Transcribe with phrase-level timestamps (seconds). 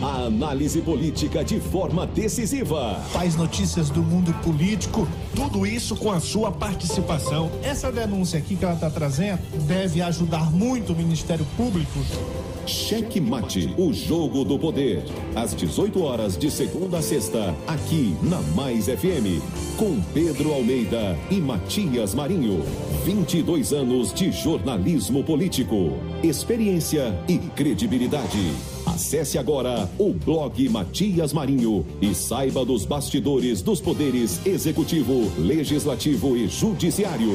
[0.00, 2.94] A análise política de forma decisiva.
[3.12, 7.50] Faz notícias do mundo político, tudo isso com a sua participação.
[7.64, 11.98] Essa denúncia aqui que ela está trazendo deve ajudar muito o Ministério Público.
[12.64, 15.02] Cheque Mate, o jogo do poder.
[15.34, 19.42] Às 18 horas de segunda a sexta, aqui na Mais FM,
[19.76, 22.62] com Pedro Almeida e Matias Marinho.
[23.04, 28.77] 22 anos de jornalismo político, experiência e credibilidade.
[28.94, 36.46] Acesse agora o blog Matias Marinho e saiba dos bastidores dos poderes executivo, legislativo e
[36.48, 37.32] judiciário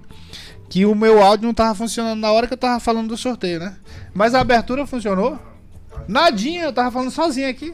[0.69, 3.59] que o meu áudio não tava funcionando na hora que eu tava falando do sorteio,
[3.59, 3.75] né?
[4.13, 5.40] Mas a abertura funcionou?
[6.07, 7.74] Nadinha, eu tava falando sozinho aqui.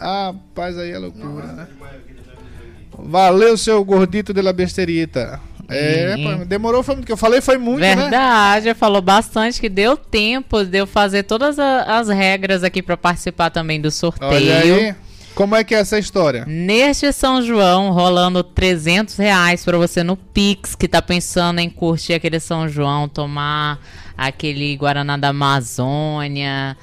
[0.00, 1.68] Ah, paz aí é loucura, né?
[2.98, 5.40] Valeu, seu gordito de la besterita.
[5.68, 7.94] É, pô, demorou, foi muito que eu falei, foi muito, né?
[7.94, 13.50] Verdade, falou bastante que deu tempo de eu fazer todas as regras aqui pra participar
[13.50, 14.32] também do sorteio.
[14.32, 14.94] Olha aí.
[15.32, 16.44] Como é que é essa história?
[16.46, 22.14] Neste São João, rolando 300 reais pra você no Pix, que tá pensando em curtir
[22.14, 23.78] aquele São João, tomar
[24.18, 26.76] aquele Guaraná da Amazônia,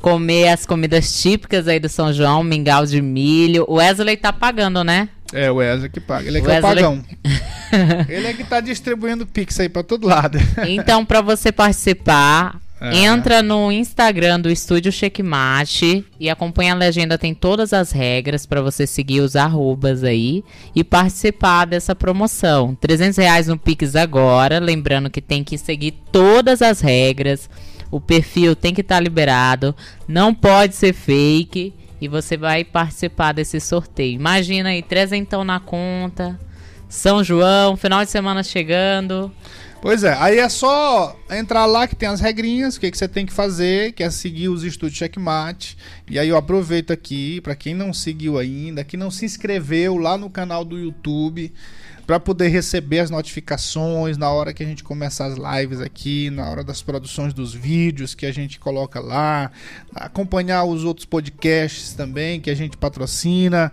[0.00, 3.64] comer as comidas típicas aí do São João, mingau de milho.
[3.68, 5.08] O Wesley tá pagando, né?
[5.32, 6.26] É o Wesley que paga.
[6.26, 7.04] Ele é que é o Wesley- pagão.
[8.08, 10.38] Ele é que tá distribuindo Pix aí pra todo lado.
[10.66, 12.96] Então, pra você participar, É.
[13.04, 18.60] entra no Instagram do Estúdio Checkmate e acompanha a legenda, tem todas as regras pra
[18.60, 20.42] você seguir os arrobas aí
[20.74, 22.74] e participar dessa promoção.
[22.74, 27.48] 300 reais no Pix agora, lembrando que tem que seguir todas as regras,
[27.90, 29.74] o perfil tem que estar liberado,
[30.06, 34.14] não pode ser fake e você vai participar desse sorteio.
[34.14, 36.38] Imagina aí, trezentão na conta,
[36.88, 39.30] São João, final de semana chegando.
[39.82, 43.08] Pois é, aí é só entrar lá que tem as regrinhas, o que, que você
[43.08, 45.76] tem que fazer, que é seguir os estúdios Checkmate.
[46.08, 50.18] E aí eu aproveito aqui, pra quem não seguiu ainda, que não se inscreveu lá
[50.18, 51.50] no canal do YouTube,
[52.10, 56.50] pra poder receber as notificações na hora que a gente começar as lives aqui, na
[56.50, 59.52] hora das produções dos vídeos que a gente coloca lá,
[59.94, 63.70] acompanhar os outros podcasts também que a gente patrocina.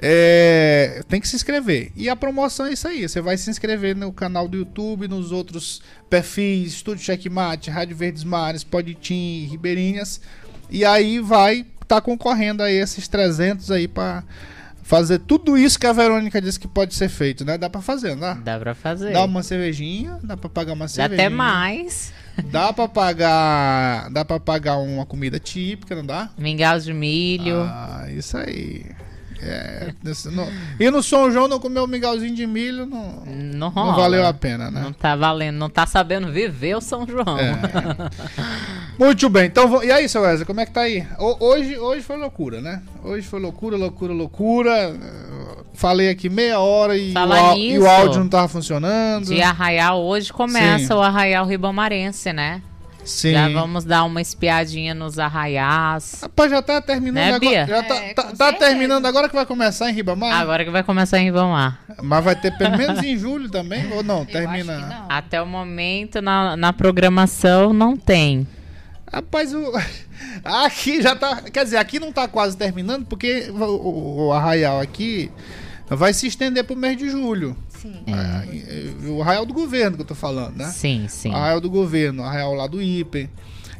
[0.00, 1.92] É, tem que se inscrever.
[1.94, 3.06] E a promoção é isso aí.
[3.06, 8.24] Você vai se inscrever no canal do YouTube, nos outros perfis, Estúdio Checkmate, Rádio Verdes
[8.24, 10.22] Mares, Poditim, Ribeirinhas.
[10.70, 14.24] E aí vai estar concorrendo a esses 300 aí para
[14.84, 17.58] fazer tudo isso que a Verônica disse que pode ser feito, né?
[17.58, 18.34] Dá para fazer, não dá?
[18.34, 19.12] Dá pra fazer.
[19.12, 21.26] Dá uma cervejinha, dá para pagar uma Dá cervejinha.
[21.26, 22.12] até mais.
[22.50, 26.30] Dá para pagar, dá para pagar uma comida típica, não dá?
[26.36, 27.62] Mingau de milho.
[27.62, 28.84] Ah, isso aí.
[29.46, 29.92] É,
[30.80, 33.92] e no São João não comeu um mingauzinho de milho, não, Não, não rola.
[33.94, 34.80] valeu a pena, né?
[34.82, 37.38] Não tá valendo, não tá sabendo viver o São João.
[37.38, 37.52] É.
[38.98, 41.06] Muito bem, então e aí, seu Wesley, como é que tá aí?
[41.18, 42.80] Ho- Hoje, hoje foi loucura, né?
[43.02, 44.94] Hoje foi loucura, loucura, loucura.
[45.74, 49.26] Falei aqui meia hora e, o, au- e o nisso, áudio não tava funcionando.
[49.26, 50.92] De Arraial, hoje começa Sim.
[50.94, 52.62] o Arraial Ribamarense, né?
[53.04, 53.32] Sim.
[53.32, 56.20] Já vamos dar uma espiadinha nos arraiais.
[56.22, 57.38] Rapaz, já tá terminando Né, agora.
[57.40, 57.66] Bia?
[57.66, 60.34] Já tá, É, tá- tá terminando agora que vai começar em Ribamar?
[60.40, 61.80] Agora que vai começar em Ribamar.
[62.02, 63.92] Mas vai ter pelo menos em julho também?
[63.92, 64.20] Ou não?
[64.20, 64.76] Eu Termina.
[64.76, 65.06] acho que não.
[65.10, 68.46] Até o momento, na, na programação, não tem.
[69.12, 69.72] Rapaz, o...
[70.42, 71.42] aqui já tá.
[71.42, 75.30] Quer dizer, aqui não tá quase terminando, porque o, o- o arraial aqui
[75.88, 77.56] vai se estender pro mês de julho.
[77.84, 78.04] Sim.
[78.50, 80.66] E- e- O arraial do governo que eu tô falando, né?
[80.68, 81.32] Sim, sim.
[81.34, 83.28] Arraial do governo, arraial lá do Ipen.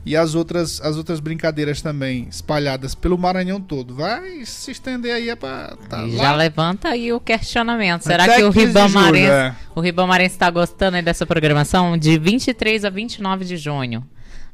[0.07, 3.95] E as outras, as outras brincadeiras também espalhadas pelo Maranhão todo.
[3.95, 5.75] Vai se estender aí é pra.
[5.89, 8.03] Tá E lá já levanta aí o questionamento.
[8.03, 9.55] Será Até que o 15 de Ribamarense, é.
[9.75, 11.97] o Ribamarense tá gostando aí dessa programação?
[11.97, 14.05] De 23 a 29 de junho.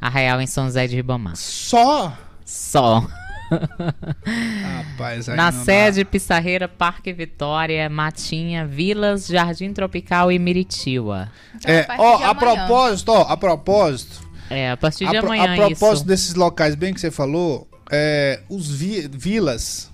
[0.01, 1.35] Arraial em São José de Ribamar.
[1.35, 2.17] Só.
[2.45, 3.05] Só.
[4.63, 5.65] Rapaz, aí Na não dá.
[5.65, 11.31] sede, Pissarreira, Parque Vitória, Matinha, Vilas, Jardim Tropical e Miritiba.
[11.57, 14.29] Então, É, ó, a propósito, ó, a propósito.
[14.49, 16.07] É, a partir de A, pro- amanhã a propósito isso.
[16.07, 19.91] desses locais bem que você falou, é, os vi- vilas.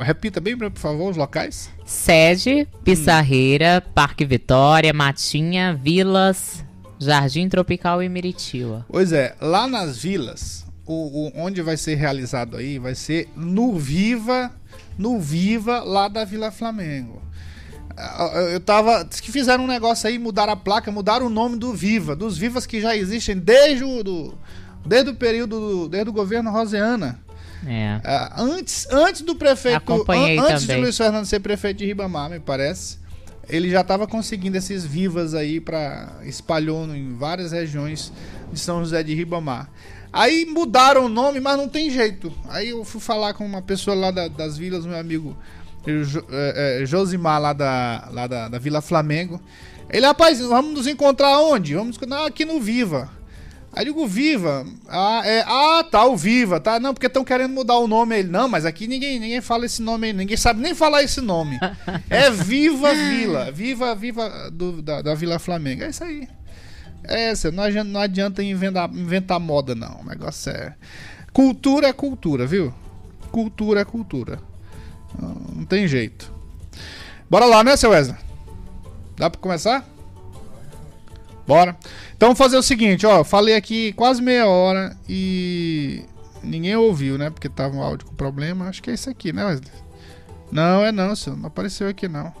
[0.00, 1.68] Repita bem, por favor, os locais.
[1.84, 6.64] Sede, Pissarreira, Parque Vitória, Matinha, Vilas,
[6.98, 8.86] Jardim Tropical e Miritiba.
[8.88, 13.76] Pois é, lá nas vilas, o, o- onde vai ser realizado aí, vai ser no
[13.78, 14.50] Viva,
[14.96, 17.20] no Viva lá da Vila Flamengo.
[17.96, 19.04] Ah, Eu tava.
[19.04, 22.36] Diz que fizeram um negócio aí, mudaram a placa, mudaram o nome do Viva, dos
[22.36, 24.38] Vivas que já existem desde o, do,
[24.84, 27.18] desde o período, do, desde o governo Roseana.
[27.66, 28.00] É.
[28.04, 29.78] Ah, antes, antes do prefeito.
[29.78, 30.76] Acompanhei antes também.
[30.76, 32.98] de Luiz Fernando ser prefeito de Ribamar, me parece.
[33.48, 38.12] Ele já estava conseguindo esses vivas aí para espalhou em várias regiões
[38.52, 39.70] de São José de Ribamar.
[40.16, 42.32] Aí mudaram o nome, mas não tem jeito.
[42.48, 45.36] Aí eu fui falar com uma pessoa lá da- das vilas, meu amigo
[46.04, 49.40] Jo- é, é, Josimar, lá, da, lá da, da Vila Flamengo.
[49.88, 51.74] Ele, rapaz, vamos nos encontrar onde?
[51.76, 51.96] Vamos
[52.26, 53.08] aqui no Viva.
[53.72, 54.66] Aí eu digo, Viva.
[54.88, 56.80] Ah, é, ah, tá, o Viva, tá?
[56.80, 58.18] Não, porque estão querendo mudar o nome.
[58.18, 61.20] Ele, não, mas aqui ninguém, ninguém fala esse nome aí, ninguém sabe nem falar esse
[61.20, 61.56] nome.
[62.10, 63.52] É Viva Vila.
[63.52, 65.84] Viva, Viva do- da, da Vila Flamengo.
[65.84, 66.26] É isso aí.
[67.04, 70.00] É, você não adianta, não adianta inventar, inventar moda, não.
[70.00, 70.74] O negócio é.
[71.32, 72.72] Cultura é cultura, viu?
[73.30, 74.40] Cultura é cultura.
[75.20, 76.32] Não, não tem jeito.
[77.28, 78.16] Bora lá, né, seu Wesley?
[79.16, 79.84] Dá pra começar?
[81.46, 81.76] Bora.
[82.16, 83.22] Então vamos fazer o seguinte, ó.
[83.22, 86.04] Falei aqui quase meia hora e
[86.42, 87.30] ninguém ouviu, né?
[87.30, 88.68] Porque tava um áudio com problema.
[88.68, 89.70] Acho que é isso aqui, né, Wesley?
[90.50, 91.38] Não, é não, senhor.
[91.38, 92.32] Não apareceu aqui, não.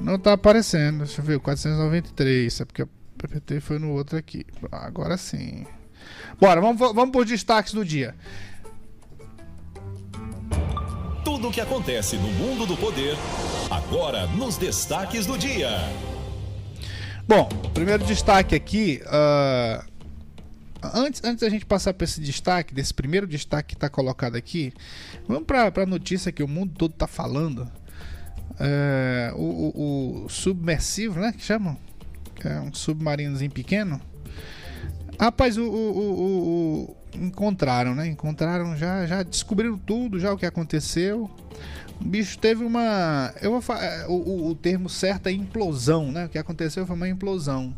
[0.00, 0.98] Não tá aparecendo.
[0.98, 2.60] Deixa eu ver, 493.
[2.60, 2.86] É porque
[3.24, 4.44] o PPT foi no outro aqui.
[4.70, 5.66] Agora sim.
[6.40, 8.14] Bora, vamos, vamos por destaques do dia.
[11.24, 13.16] Tudo o que acontece no mundo do poder,
[13.70, 15.70] agora nos destaques do dia.
[17.26, 19.00] Bom, primeiro destaque aqui.
[19.06, 19.84] ah,
[20.92, 24.72] antes, antes da gente passar para esse destaque, desse primeiro destaque que está colocado aqui,
[25.26, 27.70] vamos para a notícia que o mundo todo está falando.
[28.60, 31.32] É, o, o- o submersivo, né?
[31.32, 31.76] Que chamam?
[32.44, 33.98] Que é um submarinozinho pequeno.
[35.18, 38.06] Rapaz, o, o- o- encontraram, né?
[38.06, 41.30] Encontraram já, já descobriram tudo, já o que aconteceu.
[41.98, 43.32] O bicho teve uma.
[43.40, 46.26] Eu vou fa- é, o, o- termo certo é implosão, né?
[46.26, 47.74] O que aconteceu foi uma implosão.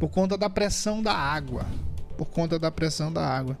[0.00, 1.66] Por conta da pressão da água.
[2.16, 3.58] Por conta da pressão da água.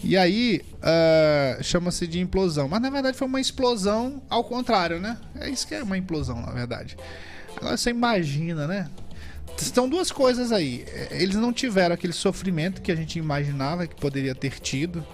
[0.00, 2.68] E aí, ah, chama-se de implosão.
[2.68, 5.16] Mas na verdade foi uma explosão ao contrário, né?
[5.34, 6.96] É isso que é uma implosão, na verdade.
[7.56, 8.88] Agora você imagina, né?
[9.58, 10.84] Estão duas coisas aí.
[10.88, 15.04] É, Eles não tiveram aquele sofrimento que a gente imaginava que poderia ter tido,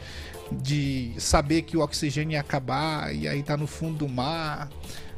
[0.50, 4.68] de saber que o oxigênio ia acabar e aí tá no fundo do mar.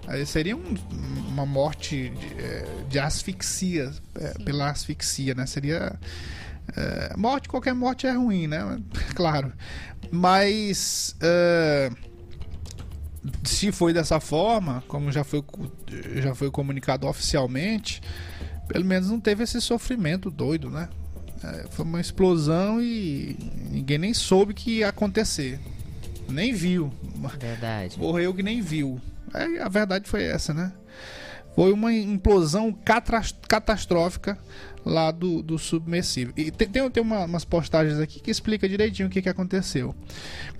[0.07, 0.75] Aí seria um-
[1.29, 5.47] uma morte de, é, de asfixia, é, pela asfixia, né?
[5.47, 5.99] Seria.
[6.77, 8.79] é, morte, qualquer morte é ruim, né?
[9.15, 9.53] Claro.
[10.11, 11.17] Mas.
[13.43, 15.43] se foi dessa forma, como já foi,
[16.17, 18.03] já foi comunicado oficialmente,
[18.69, 20.89] pelo menos não teve esse sofrimento doido, né?
[21.43, 23.37] É, foi uma explosão e
[23.71, 25.61] ninguém nem soube que ia acontecer.
[26.29, 26.93] Nem viu.
[27.39, 27.99] Verdade.
[27.99, 29.01] Morreu que nem viu.
[29.33, 30.73] É, a verdade foi essa, né?
[31.55, 32.77] Foi uma implosão
[33.49, 34.39] catastrófica
[34.85, 36.35] lá do, do submersível.
[36.37, 39.95] E tem, tem, tem uma, umas postagens aqui que explica direitinho o que, que aconteceu.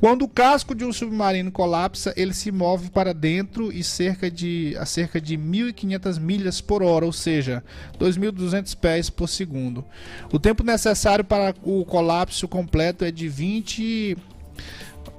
[0.01, 4.77] Quando o casco de um submarino colapsa, ele se move para dentro e cerca de,
[4.79, 7.63] a cerca de 1.500 milhas por hora, ou seja,
[7.99, 9.85] 2.200 pés por segundo.
[10.33, 14.17] O tempo necessário para o colapso completo é de 20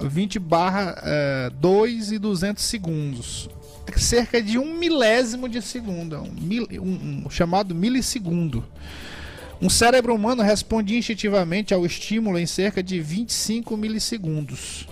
[0.00, 3.48] 20 barra é, 2 e 200 segundos.
[3.94, 8.64] Cerca de um milésimo de segundo, um, mil, um, um chamado milissegundo.
[9.60, 14.86] Um cérebro humano responde instintivamente ao estímulo em cerca de 25 milissegundos.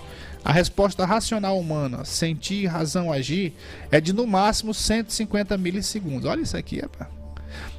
[0.45, 3.53] A resposta racional humana, sentir, razão, agir,
[3.91, 6.29] é de no máximo 150 milissegundos.
[6.29, 7.09] Olha isso aqui, rapaz.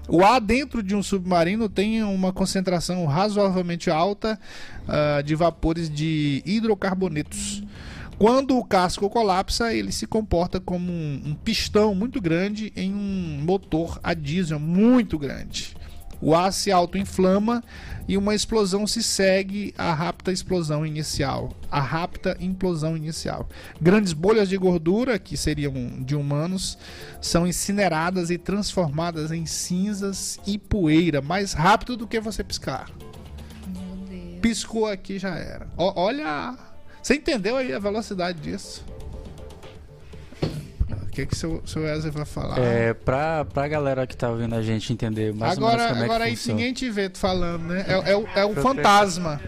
[0.08, 4.40] O ar dentro de um submarino tem uma concentração razoavelmente alta
[4.88, 7.64] uh, de vapores de hidrocarbonetos.
[8.18, 13.42] Quando o casco colapsa, ele se comporta como um, um pistão muito grande em um
[13.44, 15.76] motor a diesel muito grande.
[16.22, 17.62] O ar se autoinflama
[18.08, 23.50] e uma explosão se segue à rápida explosão inicial, a rápida implosão inicial.
[23.82, 26.78] Grandes bolhas de gordura, que seriam de humanos,
[27.20, 32.90] são incineradas e transformadas em cinzas e poeira mais rápido do que você piscar.
[34.42, 35.68] Piscou aqui já era.
[35.76, 36.58] O, olha,
[37.06, 38.84] você entendeu aí a velocidade disso?
[41.16, 42.60] que, que o seu, seu Wesley vai falar?
[42.60, 46.04] É, pra, pra galera que tá ouvindo a gente entender mais agora, ou menos como
[46.04, 46.58] agora é que aí funciona.
[46.58, 47.86] ninguém te vê tu falando, né?
[47.88, 49.40] É, é, o, é o fantasma.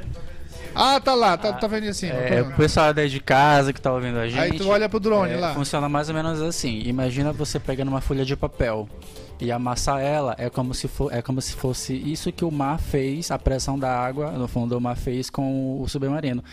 [0.73, 2.07] Ah, tá lá, tá, tá vendo assim.
[2.07, 4.39] É, o pessoal daí de casa que tá ouvindo a gente.
[4.39, 5.53] Aí tu olha pro drone é, lá.
[5.55, 6.83] Funciona mais ou menos assim.
[6.85, 8.87] Imagina você pegando uma folha de papel
[9.39, 12.79] e amassar ela é como se for, é como se fosse isso que o mar
[12.79, 16.43] fez, a pressão da água no fundo do mar fez com o submarino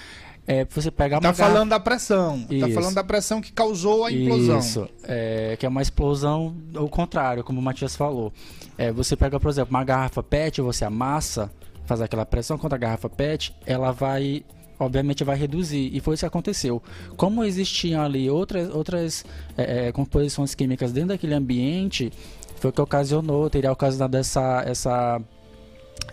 [0.46, 1.70] é você pegar tá uma falando garrafa...
[1.70, 2.42] da pressão.
[2.42, 2.66] Tá Isso.
[2.68, 4.58] tá falando da pressão que causou a implosão.
[4.58, 8.32] Isso é, que é uma explosão ao contrário como o Matias falou.
[8.76, 11.50] É, você pega por exemplo uma garrafa PET você amassa
[11.86, 14.44] faz aquela pressão contra a garrafa PET ela vai
[14.78, 15.90] obviamente vai reduzir.
[15.94, 16.82] E foi isso que aconteceu.
[17.16, 19.24] Como existiam ali outras outras
[19.56, 22.12] é, é composições químicas dentro daquele ambiente
[22.56, 25.20] foi o que ocasionou teria ocasionado essa essa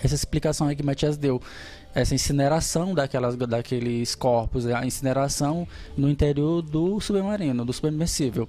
[0.01, 1.41] essa explicação aí que o Matias deu
[1.93, 5.67] essa incineração daquelas, daqueles corpos, a incineração
[5.97, 8.47] no interior do submarino, do submersível.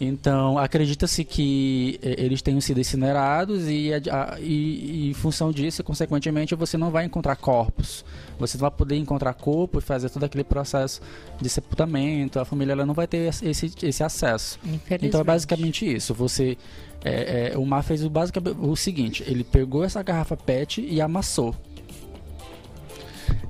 [0.00, 6.54] Então, acredita-se que eles tenham sido incinerados e, a, e, e, em função disso, consequentemente,
[6.54, 8.04] você não vai encontrar corpos.
[8.38, 11.00] Você não vai poder encontrar corpo e fazer todo aquele processo
[11.40, 12.40] de sepultamento.
[12.40, 14.58] A família ela não vai ter esse, esse acesso.
[15.06, 16.12] Então, é basicamente isso.
[16.14, 16.58] Você,
[17.04, 21.00] é, é, o mar fez o, basicamente, o seguinte: ele pegou essa garrafa PET e
[21.00, 21.54] amassou.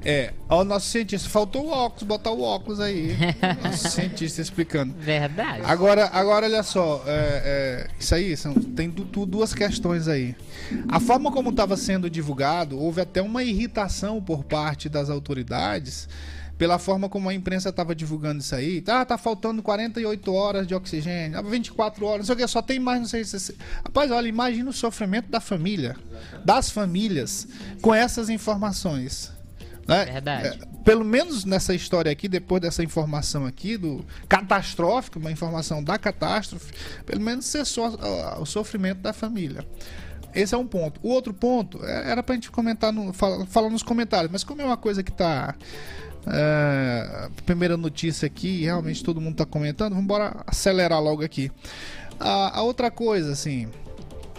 [0.04, 3.16] É, ó, o nosso cientista, faltou o óculos, botar o óculos aí.
[3.64, 4.94] nosso cientista explicando.
[4.98, 5.62] Verdade.
[5.64, 10.36] Agora, agora olha só, é, é, isso aí, são, tem du, du, duas questões aí.
[10.88, 16.08] A forma como estava sendo divulgado, houve até uma irritação por parte das autoridades
[16.56, 18.82] pela forma como a imprensa estava divulgando isso aí.
[18.86, 22.78] Ah, tá faltando 48 horas de oxigênio, 24 horas, não sei o que, só tem
[22.78, 23.56] mais, não sei se.
[23.84, 25.96] Rapaz, olha, imagina o sofrimento da família,
[26.44, 27.48] das famílias,
[27.80, 29.33] com essas informações.
[29.86, 30.04] Né?
[30.06, 30.48] Verdade.
[30.48, 35.98] É, pelo menos nessa história aqui, depois dessa informação aqui, do catastrófico, uma informação da
[35.98, 36.72] catástrofe,
[37.04, 37.98] pelo menos cessou
[38.38, 39.64] o sofrimento da família.
[40.34, 41.00] Esse é um ponto.
[41.02, 44.60] O outro ponto é, era pra gente comentar, no, falar, falar nos comentários, mas como
[44.60, 45.54] é uma coisa que tá.
[46.26, 51.52] É, primeira notícia aqui, realmente todo mundo tá comentando, vamos embora acelerar logo aqui.
[52.18, 53.68] A, a outra coisa, assim,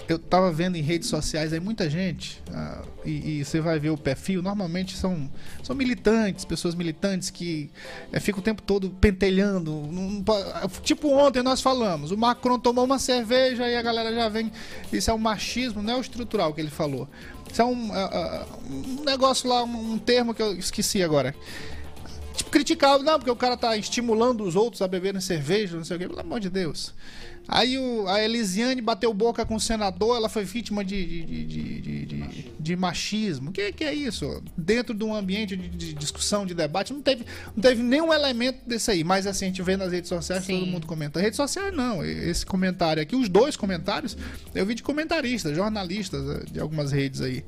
[0.07, 3.89] eu tava vendo em redes sociais aí muita gente, uh, e, e, você vai ver
[3.89, 5.29] o perfil, normalmente são,
[5.63, 7.69] são militantes, pessoas militantes que
[8.11, 9.83] é, ficam o tempo todo pentelhando.
[10.83, 14.51] Tipo ontem nós falamos, o Macron tomou uma cerveja e a galera já vem.
[14.91, 17.07] Isso é um machismo, não é o estrutural que ele falou.
[17.51, 21.33] Isso é um, uh, um negócio lá, um, um termo que eu esqueci agora
[22.35, 25.97] tipo, criticava, não, porque o cara tá estimulando os outros a beberem cerveja, não sei
[25.97, 26.93] o que, pelo amor de Deus.
[27.47, 32.05] Aí o, a Elisiane bateu boca com o senador, ela foi vítima de, de, de,
[32.05, 33.49] de, de machismo.
[33.49, 34.41] O que, que é isso?
[34.57, 37.25] Dentro de um ambiente de, discussão, de debate, não teve,
[37.55, 39.03] não teve nenhum elemento desse aí.
[39.03, 40.59] Mas assim, a gente vê nas redes sociais, Sim.
[40.59, 41.19] todo mundo comenta.
[41.19, 44.17] Redes sociais não, esse comentário aqui, os dois comentários,
[44.53, 47.43] eu vi de comentaristas, jornalistas eh, de algumas redes aí.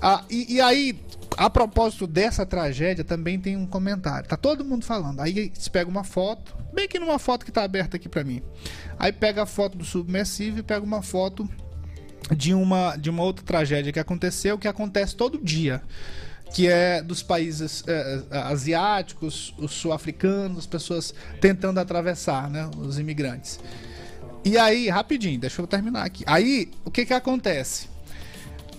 [0.00, 0.98] Ah, e, e aí,
[1.40, 4.28] a propósito dessa tragédia, também tem um comentário.
[4.28, 5.20] Tá todo mundo falando.
[5.20, 8.42] Aí se pega uma foto, bem que numa foto que tá aberta aqui para mim.
[8.98, 11.48] Aí pega a foto do submersível e pega uma foto
[12.36, 15.80] de uma, de uma outra tragédia que aconteceu, que acontece todo dia.
[16.52, 22.68] Que é dos países é asiáticos, os sul-africanos, as pessoas tentando atravessar, né?
[22.76, 23.58] Os imigrantes.
[24.44, 26.22] E aí, rapidinho, deixa eu terminar aqui.
[26.26, 27.89] Aí, o que que acontece?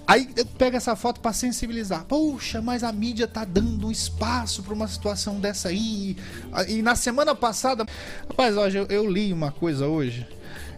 [0.07, 2.05] Aí eu pego essa foto para sensibilizar.
[2.05, 6.17] Poxa, mas a mídia tá dando um espaço para uma situação dessa aí.
[6.67, 7.85] E na semana passada,
[8.27, 10.27] rapaz, hoje eu, eu li uma coisa hoje.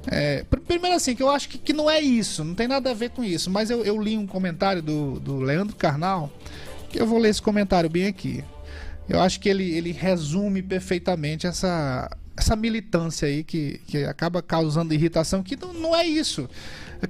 [0.08, 2.94] É, primeiro assim, que eu acho que, que não é isso, não tem nada a
[2.94, 3.50] ver com isso.
[3.50, 6.32] Mas eu, eu li um comentário do, do Leandro Carnal,
[6.90, 8.44] que eu vou ler esse comentário bem aqui.
[9.08, 14.94] Eu acho que ele, ele resume perfeitamente essa, essa militância aí que, que acaba causando
[14.94, 16.50] irritação, que não, não é isso.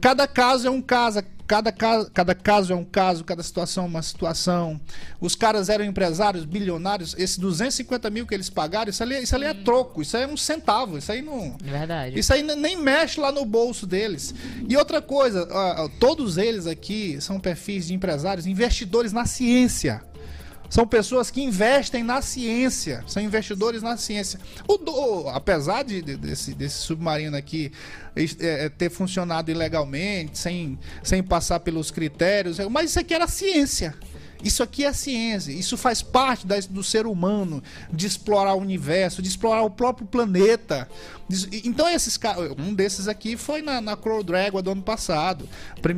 [0.01, 3.87] Cada caso é um caso, cada, caso, cada caso é um caso, cada situação é
[3.87, 4.81] uma situação.
[5.21, 9.45] Os caras eram empresários, bilionários, esse 250 mil que eles pagaram, isso ali, isso ali
[9.45, 11.55] é troco, isso aí é um centavo, isso aí não.
[11.63, 12.19] Verdade.
[12.19, 14.33] Isso aí nem mexe lá no bolso deles.
[14.67, 15.47] E outra coisa,
[15.99, 20.01] todos eles aqui são perfis de empresários, investidores na ciência.
[20.73, 24.39] São pessoas que investem na ciência, são investidores na ciência.
[24.67, 27.71] O do, apesar de, de, desse, desse submarino aqui
[28.15, 33.93] é, é, ter funcionado ilegalmente, sem, sem passar pelos critérios, mas isso aqui era ciência.
[34.43, 39.21] Isso aqui é ciência, isso faz parte da, do ser humano, de explorar o universo,
[39.21, 40.89] de explorar o próprio planeta.
[41.63, 42.19] Então esses
[42.57, 45.47] um desses aqui foi na, na Crow Dragon do ano passado,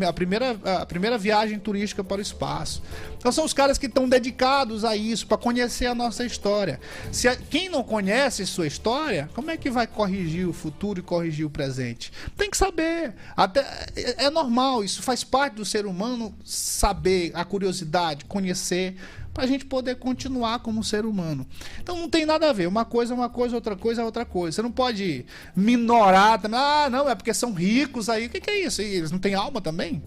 [0.07, 0.51] a primeira,
[0.81, 2.83] a primeira viagem turística para o espaço.
[3.25, 6.79] Então são os caras que estão dedicados a isso, para conhecer a nossa história.
[7.11, 11.01] Se a, quem não conhece sua história, como é que vai corrigir o futuro e
[11.01, 12.13] corrigir o presente?
[12.37, 13.15] Tem que saber.
[13.35, 13.61] Até
[13.95, 18.95] é, é normal, isso faz parte do ser humano saber, a curiosidade, conhecer
[19.33, 21.47] para a gente poder continuar como ser humano.
[21.81, 22.67] Então não tem nada a ver.
[22.67, 24.57] Uma coisa é uma coisa, outra coisa é outra coisa.
[24.57, 26.59] Você não pode minorar também.
[26.59, 28.27] Ah, não, é porque são ricos aí.
[28.27, 28.83] O que, que é isso?
[28.83, 30.03] Eles não têm alma também?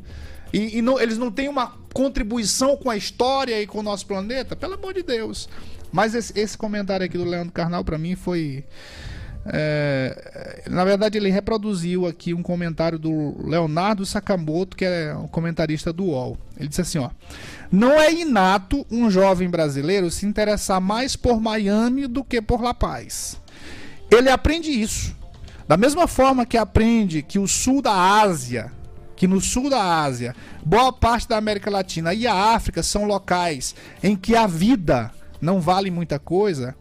[0.52, 4.06] E, e não, eles não têm uma contribuição com a história e com o nosso
[4.06, 4.56] planeta?
[4.56, 5.48] Pelo amor de Deus.
[5.92, 8.64] Mas esse, esse comentário aqui do Leandro Carnal, para mim, foi.
[9.50, 15.92] É, na verdade, ele reproduziu aqui um comentário do Leonardo Sakamoto, que é um comentarista
[15.92, 16.36] do UOL.
[16.58, 17.10] Ele disse assim: ó.
[17.70, 22.74] Não é inato um jovem brasileiro se interessar mais por Miami do que por La
[22.74, 23.40] Paz.
[24.10, 25.16] Ele aprende isso.
[25.66, 28.72] Da mesma forma que aprende que o sul da Ásia,
[29.18, 33.74] que no sul da Ásia, boa parte da América Latina e a África são locais
[34.00, 36.76] em que a vida não vale muita coisa,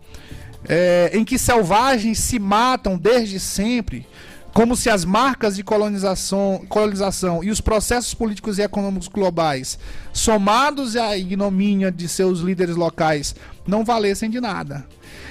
[0.70, 4.06] é, em que selvagens se matam desde sempre,
[4.54, 9.80] como se as marcas de colonização, colonização e os processos políticos e econômicos globais,
[10.14, 14.86] somados à ignomínia de seus líderes locais, não valessem de nada.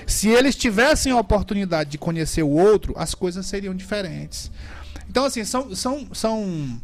[0.09, 4.51] Se eles tivessem a oportunidade de conhecer o outro, as coisas seriam diferentes.
[5.09, 6.81] Então, assim, são, são, são,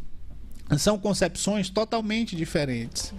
[0.78, 3.12] são concepções totalmente diferentes.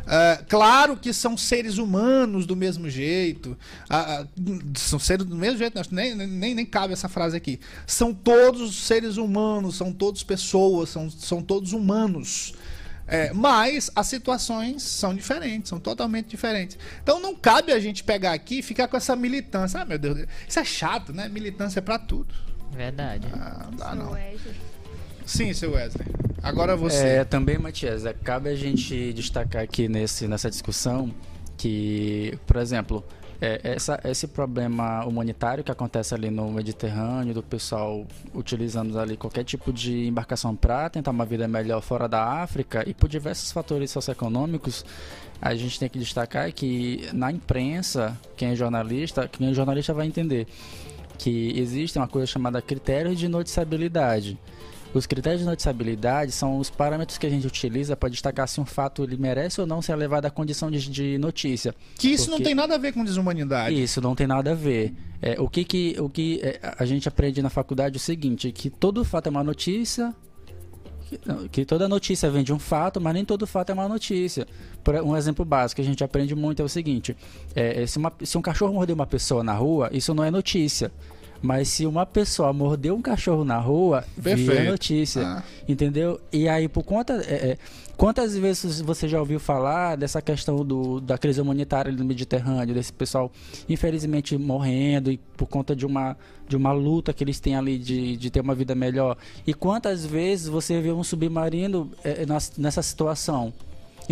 [0.00, 3.56] Uh, claro que são seres humanos do mesmo jeito.
[3.88, 7.60] Uh, uh, são seres do mesmo jeito, nem, nem, nem cabe essa frase aqui.
[7.86, 12.54] São todos seres humanos, são todos pessoas, são, são todos humanos.
[13.06, 16.78] É, mas as situações são diferentes, são totalmente diferentes.
[17.02, 19.80] Então não cabe a gente pegar aqui e ficar com essa militância.
[19.80, 21.28] Ah, meu Deus, isso é chato, né?
[21.28, 22.32] Militância é pra tudo.
[22.70, 23.26] Verdade.
[23.32, 24.16] Ah, não dá não.
[25.26, 26.06] Sim, seu Wesley.
[26.42, 27.06] Agora você.
[27.06, 31.12] É, também, Matias, é, cabe a gente destacar aqui nesse, nessa discussão
[31.56, 33.04] que, por exemplo,
[33.40, 39.44] é, essa, esse problema humanitário que acontece ali no Mediterrâneo, do pessoal utilizando ali qualquer
[39.44, 43.90] tipo de embarcação para tentar uma vida melhor fora da África e por diversos fatores
[43.90, 44.84] socioeconômicos,
[45.40, 50.06] a gente tem que destacar que na imprensa, quem é jornalista, quem é jornalista vai
[50.06, 50.46] entender
[51.16, 54.38] que existe uma coisa chamada critérios de noticiabilidade.
[54.92, 58.64] Os critérios de noticiabilidade são os parâmetros que a gente utiliza para destacar se um
[58.64, 61.74] fato ele merece ou não ser levado à condição de, de notícia.
[61.96, 62.38] Que isso Porque...
[62.38, 63.80] não tem nada a ver com desumanidade.
[63.80, 64.92] Isso não tem nada a ver.
[65.22, 68.50] É, o que, que, o que é, a gente aprende na faculdade é o seguinte,
[68.50, 70.12] que todo fato é uma notícia,
[71.50, 74.46] que toda notícia vem de um fato, mas nem todo fato é uma notícia.
[75.04, 77.16] Um exemplo básico que a gente aprende muito é o seguinte:
[77.54, 80.90] é, se, uma, se um cachorro morder uma pessoa na rua, isso não é notícia.
[81.42, 84.50] Mas se uma pessoa mordeu um cachorro na rua, Perfeito.
[84.50, 85.26] vira notícia.
[85.26, 85.42] Ah.
[85.68, 86.20] Entendeu?
[86.32, 87.14] E aí, por conta.
[87.26, 87.58] É, é,
[87.96, 92.92] quantas vezes você já ouviu falar dessa questão do, da crise humanitária no Mediterrâneo, desse
[92.92, 93.30] pessoal,
[93.68, 98.16] infelizmente, morrendo e por conta de uma, de uma luta que eles têm ali de,
[98.16, 99.16] de ter uma vida melhor?
[99.46, 102.26] E quantas vezes você vê um submarino é,
[102.58, 103.52] nessa situação?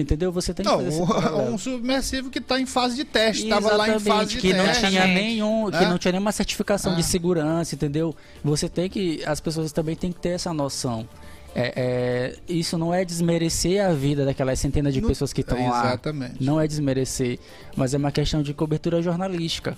[0.00, 0.30] Entendeu?
[0.30, 3.88] Você tem que não, fazer um submersivo que está em fase de teste, estava lá
[3.88, 4.82] em fase de que teste.
[4.82, 5.88] Não tinha nenhum, que é.
[5.88, 7.04] não tinha nenhuma certificação de ah.
[7.04, 8.14] segurança, entendeu?
[8.44, 11.08] Você tem que, as pessoas também têm que ter essa noção.
[11.54, 15.68] É, é, isso não é desmerecer a vida daquelas centenas de no, pessoas que estão
[15.68, 15.87] lá.
[15.87, 16.44] Exatamente.
[16.44, 17.38] Não é desmerecer,
[17.74, 19.76] mas é uma questão de cobertura jornalística.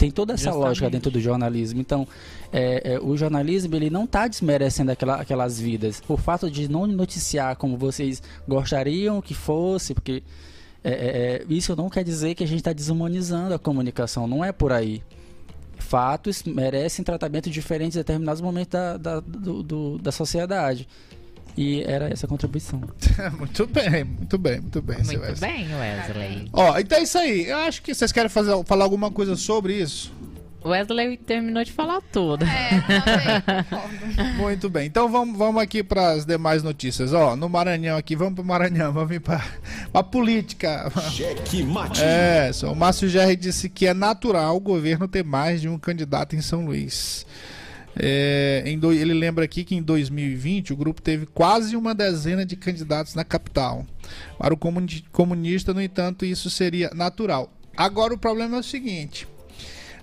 [0.00, 0.66] Tem toda essa Justamente.
[0.66, 1.80] lógica dentro do jornalismo.
[1.80, 2.08] Então,
[2.52, 6.02] é, é, o jornalismo ele não está desmerecendo aquela, aquelas vidas.
[6.08, 10.22] O fato de não noticiar como vocês gostariam que fosse, porque
[10.82, 14.26] é, é, é, isso não quer dizer que a gente está desumanizando a comunicação.
[14.26, 15.02] Não é por aí.
[15.78, 20.88] Fatos merecem tratamento diferente em determinados momentos da, da, do- do- da sociedade.
[21.56, 22.80] E era essa a contribuição.
[23.38, 24.96] muito bem, muito bem, muito bem.
[24.96, 25.52] Muito Wesley.
[25.52, 26.48] bem, Wesley.
[26.52, 27.46] Ó, então é isso aí.
[27.46, 30.12] Eu acho que vocês querem fazer, falar alguma coisa sobre isso.
[30.64, 32.44] Wesley terminou de falar tudo.
[32.44, 34.34] É.
[34.36, 34.86] Muito bem.
[34.86, 37.12] Então vamos, vamos aqui para as demais notícias.
[37.12, 39.42] Ó, no Maranhão aqui, vamos para o Maranhão, vamos vir para
[39.92, 40.90] a política.
[41.10, 42.02] Cheque mate.
[42.02, 45.78] É, só o Márcio Gerri disse que é natural o governo ter mais de um
[45.78, 47.26] candidato em São Luís.
[48.02, 52.56] É, do- ele lembra aqui que em 2020 o grupo teve quase uma dezena de
[52.56, 53.84] candidatos na capital.
[54.38, 57.52] Para o comuni- comunista, no entanto, isso seria natural.
[57.76, 59.28] Agora o problema é o seguinte: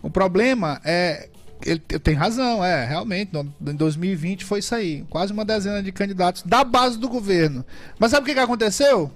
[0.01, 1.29] o problema é.
[1.65, 3.31] Ele te- tem razão, é, realmente.
[3.33, 5.03] no- Em 2020 foi isso aí.
[5.09, 7.65] Quase uma dezena de candidatos da base do governo.
[7.97, 9.11] Mas sabe o que, que aconteceu?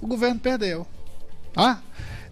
[0.00, 0.86] O governo perdeu.
[1.54, 1.80] Ah?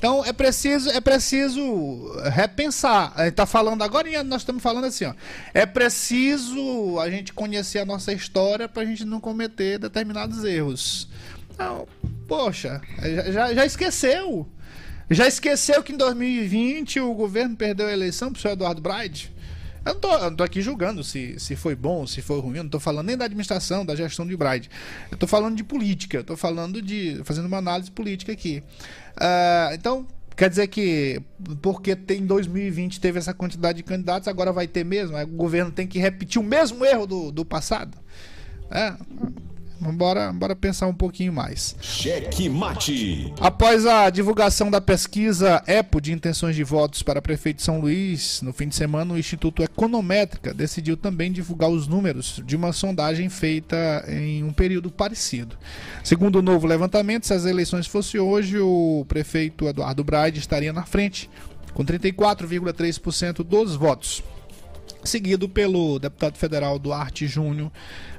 [0.01, 3.13] Então é preciso, é preciso repensar.
[3.15, 5.13] A gente tá falando agora, nós estamos falando assim, ó.
[5.53, 11.07] É preciso a gente conhecer a nossa história para a gente não cometer determinados erros.
[11.53, 11.87] Então,
[12.27, 12.81] poxa,
[13.31, 14.49] já, já- esqueceu.
[15.11, 19.31] Já esqueceu que em 2020 o governo perdeu a eleição pro senhor Eduardo Braide?
[19.85, 22.59] Eu não tô, eu não tô aqui julgando se, se foi bom, se foi ruim,
[22.59, 24.71] eu não tô falando nem da administração, da gestão de Braide.
[25.11, 27.21] Eu tô falando de política, eu tô falando de.
[27.25, 28.63] fazendo uma análise política aqui.
[29.16, 31.20] Ah, então, quer dizer que
[31.61, 35.16] porque tem 2020 teve essa quantidade de candidatos, agora vai ter mesmo?
[35.16, 37.96] Aí O governo tem que repetir o mesmo erro do, do passado?
[38.70, 38.94] É.
[39.81, 41.75] Bora, bora pensar um pouquinho mais.
[41.81, 43.33] Cheque mate.
[43.40, 48.43] Após a divulgação da pesquisa EPO de intenções de votos para prefeito de São Luís,
[48.43, 53.31] no fim de semana, o Instituto Econométrica decidiu também divulgar os números de uma sondagem
[53.31, 55.57] feita em um período parecido.
[56.05, 60.85] Segundo o novo levantamento, se as eleições fossem hoje, o prefeito Eduardo Braide estaria na
[60.85, 61.31] frente,
[61.73, 64.23] com 34,3% dos votos
[65.05, 67.73] seguido pelo deputado federal Duarte Júnior,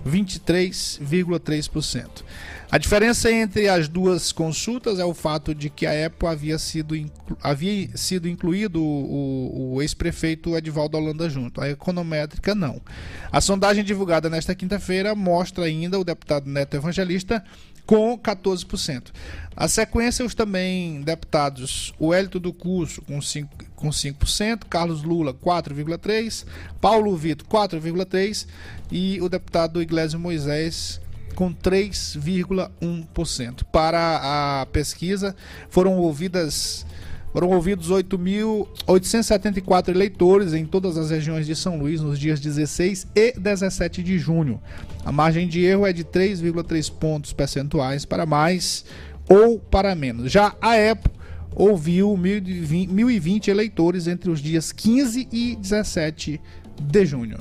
[0.06, 2.24] 23,3%.
[2.72, 6.96] A diferença entre as duas consultas é o fato de que a EPO havia sido,
[6.96, 12.82] inclu- havia sido incluído o, o ex-prefeito Edivaldo Holanda junto, a econométrica não.
[13.30, 17.44] A sondagem divulgada nesta quinta-feira mostra ainda o deputado Neto Evangelista
[17.92, 19.12] com 14%.
[19.54, 26.46] A sequência, os também deputados Hélito do Curso com 5%, com 5%, Carlos Lula 4,3%,
[26.80, 28.48] Paulo Vitor 4,3%
[28.90, 31.02] e o deputado Iglesias Moisés
[31.36, 33.66] com 3,1%.
[33.66, 35.36] Para a pesquisa,
[35.70, 36.86] foram ouvidas
[37.32, 43.40] foram ouvidos 8.874 eleitores em todas as regiões de São Luís nos dias 16 e
[43.40, 44.62] 17 de junho.
[45.06, 48.86] A margem de erro é de 3,3 pontos percentuais para mais
[49.30, 50.32] ou para menos.
[50.32, 51.10] Já a EPO
[51.56, 56.40] ouviu 1.020 1.020 eleitores entre os dias 15 e 17
[56.80, 57.38] de junho.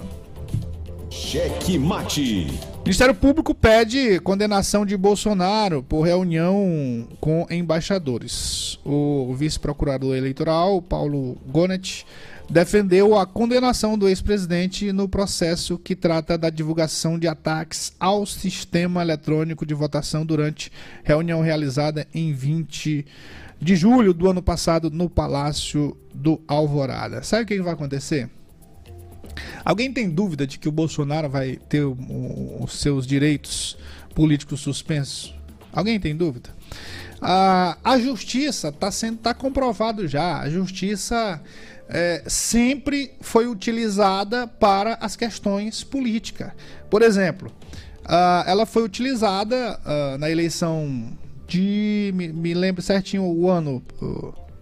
[1.10, 2.46] Cheque mate.
[2.90, 8.80] Ministério Público pede condenação de Bolsonaro por reunião com embaixadores.
[8.84, 12.04] O vice-procurador eleitoral, Paulo Gonet,
[12.50, 19.02] defendeu a condenação do ex-presidente no processo que trata da divulgação de ataques ao sistema
[19.02, 20.72] eletrônico de votação durante
[21.04, 23.06] reunião realizada em 20
[23.60, 27.22] de julho do ano passado no Palácio do Alvorada.
[27.22, 28.28] Sabe o que vai acontecer?
[29.64, 33.76] Alguém tem dúvida de que o Bolsonaro vai ter os seus direitos
[34.14, 35.34] políticos suspensos?
[35.72, 36.50] Alguém tem dúvida?
[37.20, 40.40] A, a justiça está sendo tá comprovado já.
[40.40, 41.40] A justiça
[41.88, 46.52] é, sempre foi utilizada para as questões políticas.
[46.88, 47.52] Por exemplo,
[48.46, 49.78] ela foi utilizada
[50.18, 51.12] na eleição
[51.46, 52.12] de.
[52.14, 53.82] Me, me lembro certinho o ano.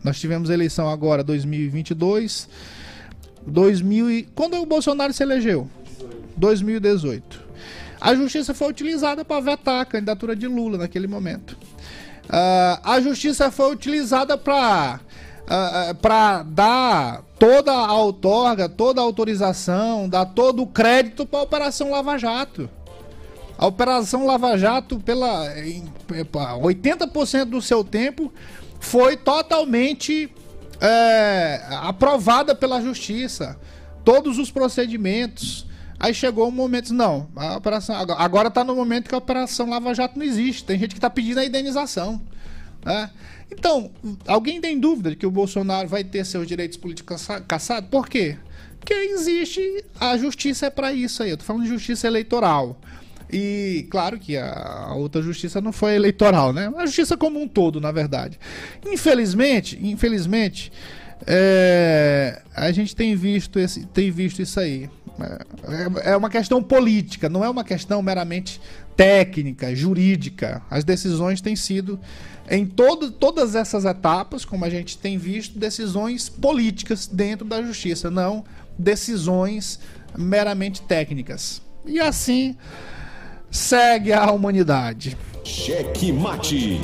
[0.02, 2.48] nós tivemos eleição agora, 2022.
[3.48, 4.22] 2000 e...
[4.34, 5.68] Quando o Bolsonaro se elegeu?
[6.36, 7.48] 2018.
[8.00, 11.56] A justiça foi utilizada para vetar a candidatura de Lula naquele momento.
[12.28, 15.00] Ah, a justiça foi utilizada para
[16.02, 21.90] para dar toda a outorga, toda a autorização, dar todo o crédito para a Operação
[21.90, 22.68] Lava Jato.
[23.56, 28.30] A Operação Lava Jato, pela em- epa, 80% do seu tempo,
[28.78, 30.30] foi totalmente
[30.80, 33.58] é, aprovada pela Justiça.
[34.04, 35.66] Todos os procedimentos.
[36.00, 39.92] Aí chegou um momento, não, a operação agora- está no momento que a Operação Lava
[39.92, 40.64] Jato não existe.
[40.64, 42.20] Tem gente que está pedindo a indenização.
[42.84, 43.10] né?
[43.50, 43.90] Então,
[44.26, 47.90] alguém tem dúvida de que o Bolsonaro vai ter seus direitos políticos caçados?
[47.90, 48.36] Por quê?
[48.78, 51.30] Porque existe a justiça é para isso aí.
[51.30, 52.78] Eu tô falando de justiça eleitoral.
[53.30, 56.72] E claro que a outra justiça não foi eleitoral, né?
[56.76, 58.38] A justiça como um todo, na verdade.
[58.86, 60.72] Infelizmente, infelizmente,
[61.26, 64.88] é, a gente tem visto, esse, tem visto isso aí.
[66.02, 68.60] É, é uma questão política, não é uma questão meramente
[68.96, 70.62] técnica, jurídica.
[70.70, 72.00] As decisões têm sido,
[72.50, 78.10] em todo, todas essas etapas, como a gente tem visto, decisões políticas dentro da justiça,
[78.10, 78.44] não
[78.78, 79.80] decisões
[80.16, 81.60] meramente técnicas.
[81.84, 82.56] E assim
[83.50, 85.16] segue a humanidade.
[85.44, 86.78] Cheque mate.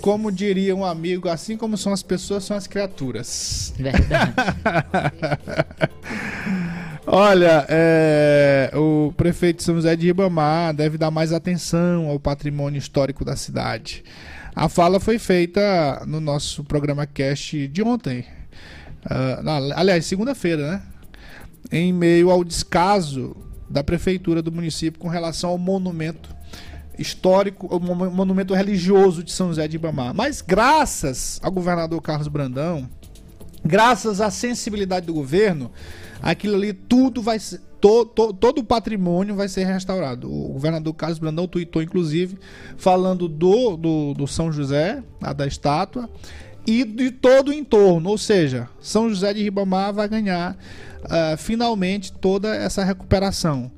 [0.00, 3.74] Como diria um amigo, assim como são as pessoas, são as criaturas.
[3.76, 4.32] Verdade.
[7.06, 12.78] Olha, é, o prefeito de São José de Ribamar deve dar mais atenção ao patrimônio
[12.78, 14.04] histórico da cidade.
[14.54, 18.24] A fala foi feita no nosso programa cast de ontem.
[19.42, 20.82] Na- aliás, segunda-feira, né?
[21.72, 23.34] Em meio ao descaso
[23.68, 26.34] da prefeitura do município com relação ao monumento
[26.98, 30.14] histórico, o mo- monumento religioso de São José de Ribamar.
[30.14, 32.88] Mas graças ao governador Carlos Brandão,
[33.64, 35.70] graças à sensibilidade do governo,
[36.22, 37.60] aquilo ali tudo vai ser.
[37.80, 40.28] to- to- todo o patrimônio vai ser restaurado.
[40.28, 42.36] O governador Carlos Brandão tweetou, inclusive,
[42.76, 45.00] falando do, do, do São José,
[45.36, 46.10] da estátua,
[46.66, 48.10] e de todo o entorno.
[48.10, 50.56] Ou seja, São José de Ribamar vai ganhar
[51.10, 53.70] ah, finalmente toda essa recuperação.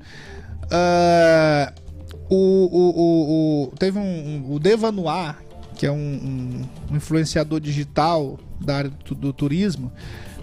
[0.69, 1.73] Ah,
[2.29, 5.37] o, o, o, teve um, um- o Devanoir,
[5.75, 9.91] que é um, um- influenciador digital da área do, do turismo,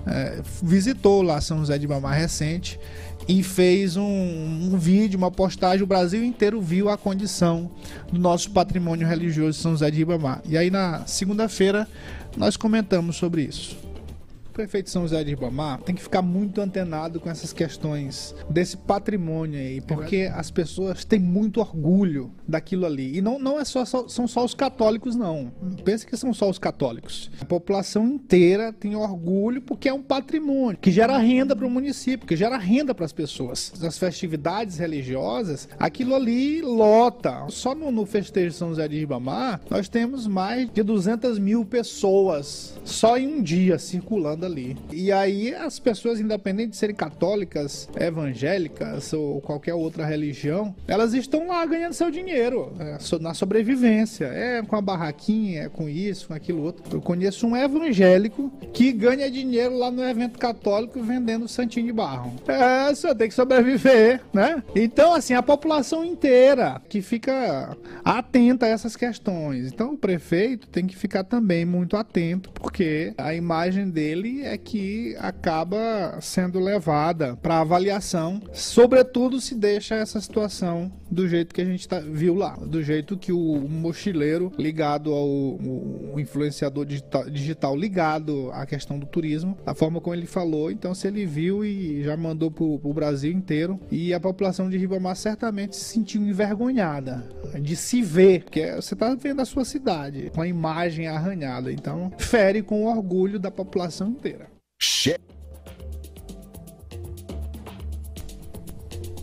[0.07, 2.79] eh, visitou lá São José de Ribamar recente
[3.29, 5.83] e fez um, um vídeo, uma postagem.
[5.83, 7.71] O Brasil inteiro viu a condição
[8.13, 10.41] do nosso patrimônio religioso São José de Ribamar.
[10.47, 11.87] E aí na segunda-feira
[12.37, 13.77] nós comentamos sobre isso.
[14.59, 18.77] Prefeito de São José de Ribamar tem que ficar muito antenado com essas questões desse
[18.77, 23.17] patrimônio aí, porque as pessoas têm muito orgulho daquilo ali.
[23.19, 25.53] E não, não é só, só- são só os católicos, não.
[25.63, 27.31] Não pense que são só os católicos.
[27.41, 32.27] A população inteira tem orgulho porque é um patrimônio que gera renda para o município,
[32.27, 33.73] que gera renda para as pessoas.
[33.81, 37.45] As festividades religiosas, aquilo ali lota.
[37.49, 41.65] Só no, no festejo de São José de Ribamar, nós temos mais de 200 mil
[41.65, 44.77] pessoas só em um dia circulando ali.
[44.93, 51.49] E aí as pessoas, independente de serem católicas, evangélicas ou qualquer outra religião, elas estão
[51.49, 54.27] lá ganhando seu dinheiro é, na sobrevivência.
[54.27, 56.97] É com a barraquinha, é com isso, com aquilo outro.
[56.97, 62.35] Eu conheço um evangélico que ganha dinheiro lá no evento católico vendendo santinho de barro.
[62.47, 64.63] É, só tem que sobreviver, né?
[64.75, 69.73] Então, assim, a população inteira que fica atenta a essas questões.
[69.73, 75.15] Então, o prefeito tem que ficar também muito atento, porque a imagem dele é que
[75.19, 81.89] acaba sendo levada para avaliação, sobretudo se deixa essa situação do jeito que a gente
[81.89, 87.77] tá- viu lá, do jeito que o mochileiro ligado ao o- o influenciador digital, digital
[87.77, 92.03] ligado à questão do turismo, a forma como ele falou, então se ele viu e
[92.03, 97.25] já mandou pro, pro Brasil inteiro e a população de Ribamar certamente se sentiu envergonhada
[97.61, 102.13] de se ver, porque você tá vendo a sua cidade com a imagem arranhada, então
[102.19, 104.51] fere com o orgulho da população inteira.
[104.81, 105.29] Cheque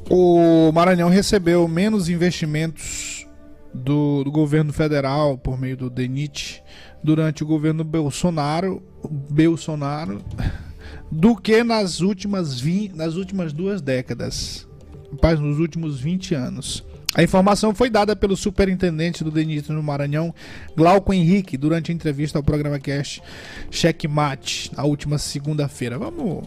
[0.09, 3.27] O Maranhão recebeu menos investimentos
[3.73, 6.63] do, do governo federal por meio do DENIT
[7.03, 8.83] durante o governo Bolsonaro,
[9.29, 10.23] Bolsonaro
[11.11, 14.67] do que nas últimas, vi, nas últimas duas décadas.
[15.11, 16.85] Rapaz, nos últimos 20 anos.
[17.15, 20.35] A informação foi dada pelo superintendente do DENIT no Maranhão,
[20.75, 23.23] Glauco Henrique, durante a entrevista ao programa Cast
[23.71, 25.97] Checkmate, na última segunda-feira.
[25.97, 26.45] Vamos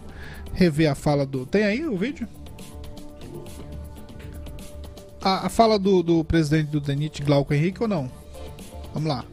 [0.52, 1.46] rever a fala do.
[1.46, 2.28] Tem aí o vídeo?
[5.22, 8.10] A, a fala do, do presidente do DENIT, Glauco Henrique, ou não?
[8.92, 9.24] Vamos lá.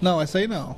[0.00, 0.76] Não, essa aí não.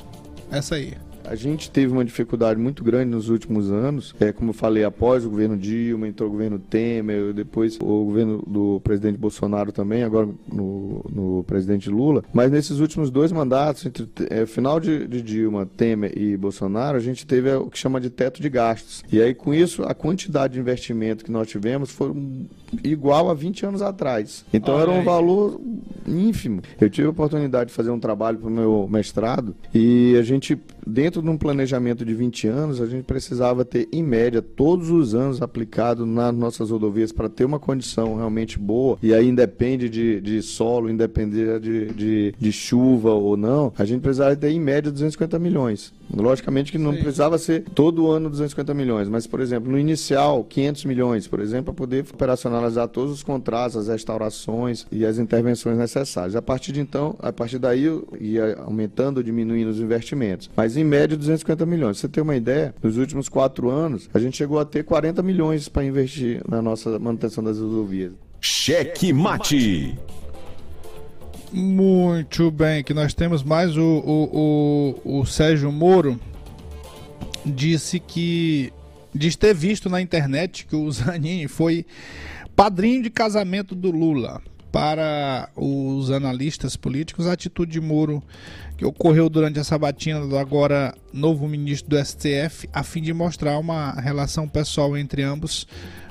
[0.51, 0.95] Essa aí.
[1.25, 4.15] A gente teve uma dificuldade muito grande nos últimos anos.
[4.21, 8.43] É, como eu falei, após o governo Dilma, entrou o governo Temer, depois o governo
[8.47, 12.23] do presidente Bolsonaro também, agora no, no presidente Lula.
[12.33, 17.01] Mas nesses últimos dois mandatos, entre é, final de, de Dilma, Temer e Bolsonaro, a
[17.01, 19.03] gente teve o que chama de teto de gastos.
[19.11, 22.13] E aí, com isso, a quantidade de investimento que nós tivemos foi
[22.83, 24.45] igual a 20 anos atrás.
[24.53, 25.05] Então Olha era um aí.
[25.05, 25.61] valor
[26.07, 26.63] ínfimo.
[26.81, 30.59] Eu tive a oportunidade de fazer um trabalho para o meu mestrado e a gente,
[30.87, 34.91] dentro dentro de um planejamento de 20 anos, a gente precisava ter, em média, todos
[34.91, 39.89] os anos aplicado nas nossas rodovias para ter uma condição realmente boa, e aí independe
[39.89, 44.61] de, de solo, independe de, de, de chuva ou não, a gente precisava ter, em
[44.61, 45.93] média, 250 milhões.
[46.13, 47.01] Logicamente que não Sim.
[47.01, 51.67] precisava ser todo ano 250 milhões, mas, por exemplo, no inicial, 500 milhões, por exemplo,
[51.67, 56.37] para poder operacionalizar todos os contratos, as restaurações e as intervenções necessárias.
[56.37, 57.85] A partir de então, a partir daí,
[58.21, 60.51] ia aumentando ou diminuindo os investimentos.
[60.57, 61.99] Mas, em média, 250 milhões.
[61.99, 65.69] você ter uma ideia, nos últimos quatro anos, a gente chegou a ter 40 milhões
[65.69, 68.13] para investir na nossa manutenção das rodovias.
[68.41, 69.99] Cheque mate.
[71.57, 76.19] Muito bem, que nós temos mais o, o, o, o Sérgio Moro
[77.47, 78.73] disse que
[79.15, 81.87] diz ter visto na internet que o Zanin foi
[82.57, 84.43] padrinho de casamento do Lula.
[84.73, 88.21] Para os analistas políticos, a atitude de Moro
[88.77, 93.57] que ocorreu durante a sabatina do agora novo ministro do STF, a fim de mostrar
[93.61, 95.69] uma relação pessoal entre ambos,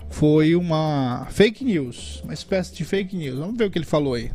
[0.09, 3.37] foi uma fake news, uma espécie de fake news.
[3.37, 4.31] Vamos ver o que ele falou aí.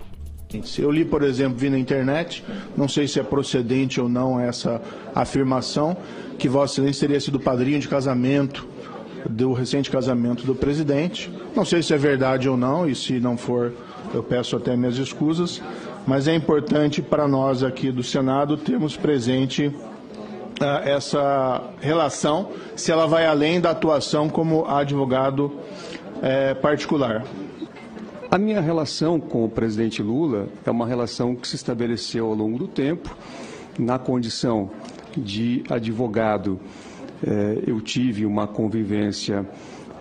[0.78, 2.42] Eu li, por exemplo, vi na internet,
[2.74, 4.80] não sei se é procedente ou não essa
[5.14, 5.94] afirmação,
[6.38, 8.66] que Vossa Excelência teria sido padrinho de casamento
[9.28, 11.30] do recente casamento do presidente.
[11.54, 13.72] Não sei se é verdade ou não, e se não for,
[14.14, 15.60] eu peço até minhas escusas,
[16.06, 23.06] mas é importante para nós aqui do Senado termos presente uh, essa relação, se ela
[23.06, 27.24] vai além da atuação como advogado uh, particular.
[28.30, 32.58] A minha relação com o presidente Lula é uma relação que se estabeleceu ao longo
[32.58, 33.16] do tempo.
[33.78, 34.70] Na condição
[35.16, 36.60] de advogado,
[37.26, 39.48] eh, eu tive uma convivência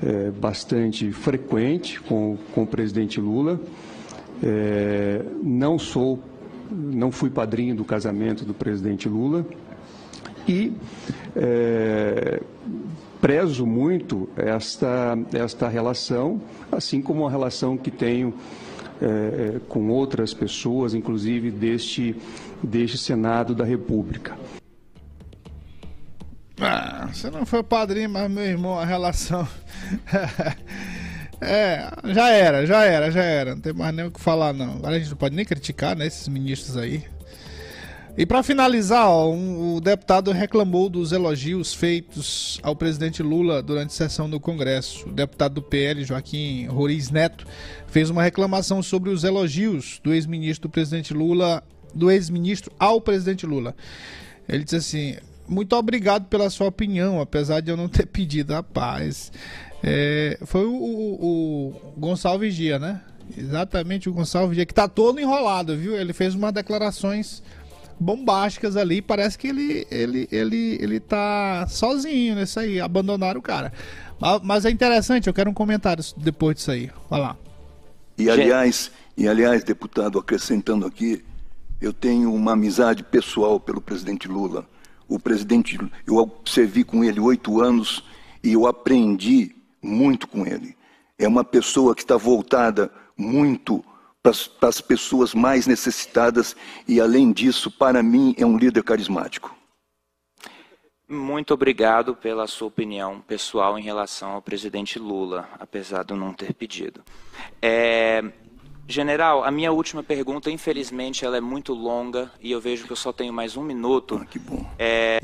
[0.04, 3.62] eh, bastante frequente com, com o presidente Lula.
[4.44, 6.20] Eh, não sou,
[6.70, 9.46] não fui padrinho do casamento do presidente Lula
[10.46, 10.74] e
[13.22, 18.34] prezo muito esta, esta relação, assim como a relação que tenho
[19.02, 22.16] é, com outras pessoas, inclusive deste,
[22.62, 24.38] deste Senado da República.
[26.60, 29.48] Ah, você não foi padrinho, mas meu irmão, a relação.
[31.40, 33.54] é, já era, já era, já era.
[33.54, 34.74] Não tem mais nem o que falar, não.
[34.74, 37.04] Agora a gente não pode nem criticar, né, esses ministros aí.
[38.18, 43.94] E para finalizar, ó, um, o deputado reclamou dos elogios feitos ao presidente Lula durante
[43.94, 45.08] sessão do Congresso.
[45.08, 47.46] O deputado do PL, Joaquim Roriz Neto,
[47.86, 53.76] fez uma reclamação sobre os elogios do ex-ministro presidente Lula, do ex-ministro ao presidente Lula.
[54.50, 58.64] Ele disse assim: muito obrigado pela sua opinião, apesar de eu não ter pedido a
[58.64, 59.32] paz.
[59.84, 63.00] É, foi o, o, o Gonçalves Dia, né?
[63.38, 65.96] Exatamente o Gonçalves Dia, que tá todo enrolado, viu?
[65.96, 67.44] Ele fez uma declarações
[68.00, 69.02] bombásticas ali.
[69.02, 72.80] Parece que ele, ele, ele, ele tá sozinho nesse aí.
[72.80, 73.72] Abandonaram o cara.
[74.44, 76.90] Mas é interessante, eu quero um comentário depois disso aí.
[77.10, 77.38] Vai lá.
[78.18, 81.24] E aliás, e aliás, deputado, acrescentando aqui,
[81.80, 84.68] eu tenho uma amizade pessoal pelo presidente Lula.
[85.08, 88.04] O presidente, eu servi com ele oito anos
[88.44, 90.76] e eu aprendi muito com ele.
[91.18, 93.84] É uma pessoa que está voltada muito
[94.60, 96.56] para as pessoas mais necessitadas
[96.88, 99.56] e, além disso, para mim, é um líder carismático.
[101.10, 106.34] Muito obrigado pela sua opinião pessoal em relação ao presidente Lula, apesar de eu não
[106.34, 107.02] ter pedido.
[107.62, 108.22] É,
[108.88, 112.98] general, a minha última pergunta, infelizmente, ela é muito longa e eu vejo que eu
[112.98, 114.20] só tenho mais um minuto.
[114.22, 114.70] Ah, que bom.
[114.80, 115.20] É...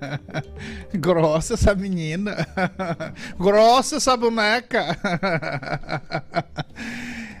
[0.94, 2.36] Grossa essa menina.
[3.38, 4.84] Grossa essa boneca.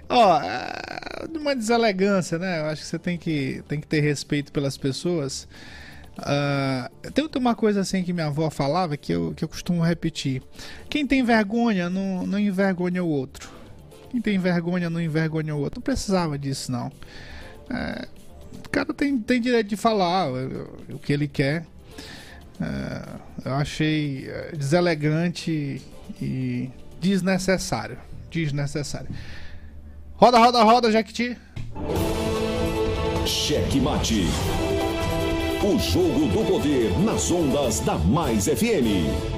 [0.08, 2.60] Ó, oh, uma deselegância, né?
[2.60, 5.46] Eu acho que você tem que, tem que ter respeito pelas pessoas.
[6.18, 10.42] Uh, tem uma coisa assim que minha avó falava que eu, que eu costumo repetir:
[10.88, 13.50] quem tem vergonha não, não envergonha o outro.
[14.10, 15.78] Quem tem vergonha não envergonha o outro.
[15.78, 16.90] Não precisava disso, não.
[17.70, 18.08] É,
[18.64, 21.64] o cara tem, tem direito de falar o, que ele quer.
[22.60, 25.82] É, eu achei é, deselegante
[26.20, 27.98] e desnecessário.
[28.30, 29.08] Desnecessário.
[30.20, 31.36] Roda, roda, roda, Jequiti.
[33.24, 34.24] Cheque mate.
[35.62, 39.37] O jogo do poder nas ondas da Mais FM.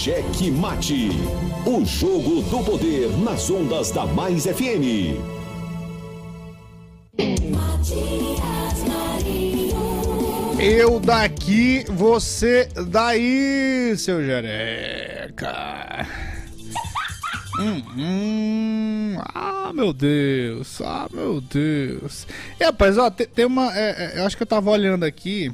[0.00, 1.10] Cheque Mate.
[1.66, 5.20] O jogo do poder nas ondas da Mais FM.
[10.58, 16.08] Eu daqui, você daí, seu Jereca.
[17.58, 20.80] Hum, hum, ah, meu Deus.
[20.80, 22.26] Ah, meu Deus.
[22.58, 23.76] E, rapaz, ó, tem, tem uma.
[23.76, 25.52] é, é, eu acho que eu tava olhando aqui.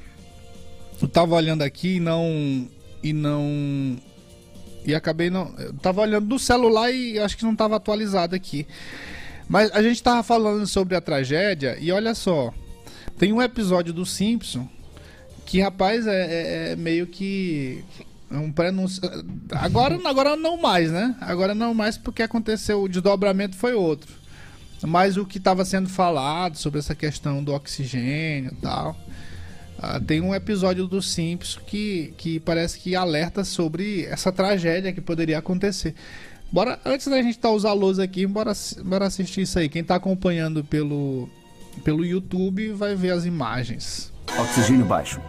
[1.03, 2.68] Eu tava olhando aqui e não.
[3.03, 3.99] E não.
[4.87, 5.53] E acabei não.
[5.59, 8.66] Eu tava olhando no celular e acho que não tava atualizado aqui.
[9.49, 12.53] Mas a gente tava falando sobre a tragédia e olha só.
[13.18, 14.68] Tem um episódio do Simpson
[15.45, 17.84] que, rapaz, é, é- é meio que.
[18.30, 19.01] Um prenúncio.
[19.53, 21.14] Agora, agora não mais, né?
[21.20, 22.82] Agora não mais porque aconteceu.
[22.82, 24.12] O desdobramento foi outro.
[24.82, 28.97] Mas o que estava sendo falado sobre essa questão do oxigênio e tal.
[29.79, 35.01] Ah, tem um episódio do Simpsons que, que parece que alerta sobre essa tragédia que
[35.01, 35.95] poderia acontecer.
[36.51, 38.53] Bora, antes da gente estar os alôs aqui, bora,
[38.85, 39.68] bora assistir isso aí.
[39.68, 41.29] Quem está acompanhando pelo,
[41.85, 44.12] pelo YouTube vai ver as imagens.
[44.39, 45.20] Oxigênio baixo.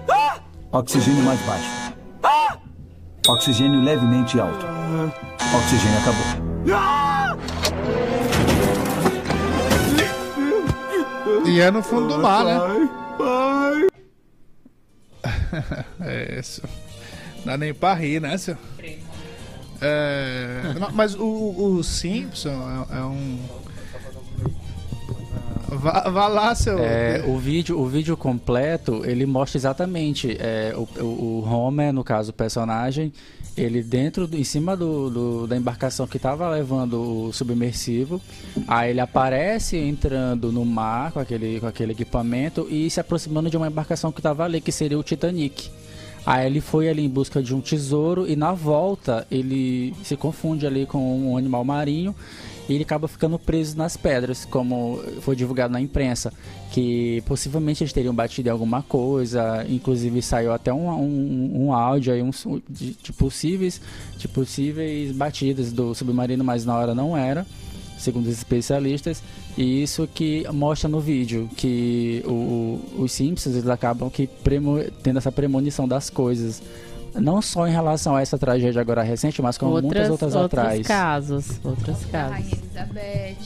[0.72, 1.95] Oxigênio mais baixo.
[3.28, 4.66] Oxigênio levemente alto.
[5.56, 6.48] Oxigênio acabou.
[11.45, 12.60] E é no fundo do mar, né?
[16.01, 16.61] é isso.
[17.45, 18.57] Dá nem pra rir, né, seu?
[19.80, 20.61] É,
[20.93, 23.39] mas o, o Simpson é, é um.
[25.70, 26.80] Vá, vá lá, seu.
[26.80, 32.32] É, o vídeo, o vídeo completo, ele mostra exatamente é, o, o, Homer, no caso
[32.32, 33.11] o personagem,
[33.55, 38.22] ele dentro, em cima do, do- da embarcação que estava levando o submersivo,
[38.68, 43.57] aí ele aparece entrando no mar com aquele, com aquele equipamento e se aproximando de
[43.57, 45.70] uma embarcação que estava ali, que seria o Titanic.
[46.26, 50.68] Aí ele foi ali em busca de um tesouro e na volta ele se confunde
[50.68, 50.99] ali com
[51.32, 52.13] um animal marinho
[52.68, 56.34] e ele acaba ficando preso nas pedras, como foi divulgado na imprensa,
[56.72, 62.13] que possivelmente eles teriam batido em alguma coisa, inclusive saiu até um, um, um áudio
[62.13, 62.32] aí um,
[62.70, 63.80] de, de possíveis,
[64.18, 67.45] de possíveis batidas do submarino, mas na hora não era,
[67.97, 69.24] segundo os especialistas,
[69.57, 75.18] e isso que mostra no vídeo que o- os Simpsons eles acabam que premo- tendo
[75.18, 76.61] essa premonição das coisas.
[77.16, 80.88] Não só em relação a essa tragédia agora recente, mas como muitas outras outros atrás.
[80.88, 82.32] casos, outros casos.
[82.32, 83.38] Rainha Elizabeth.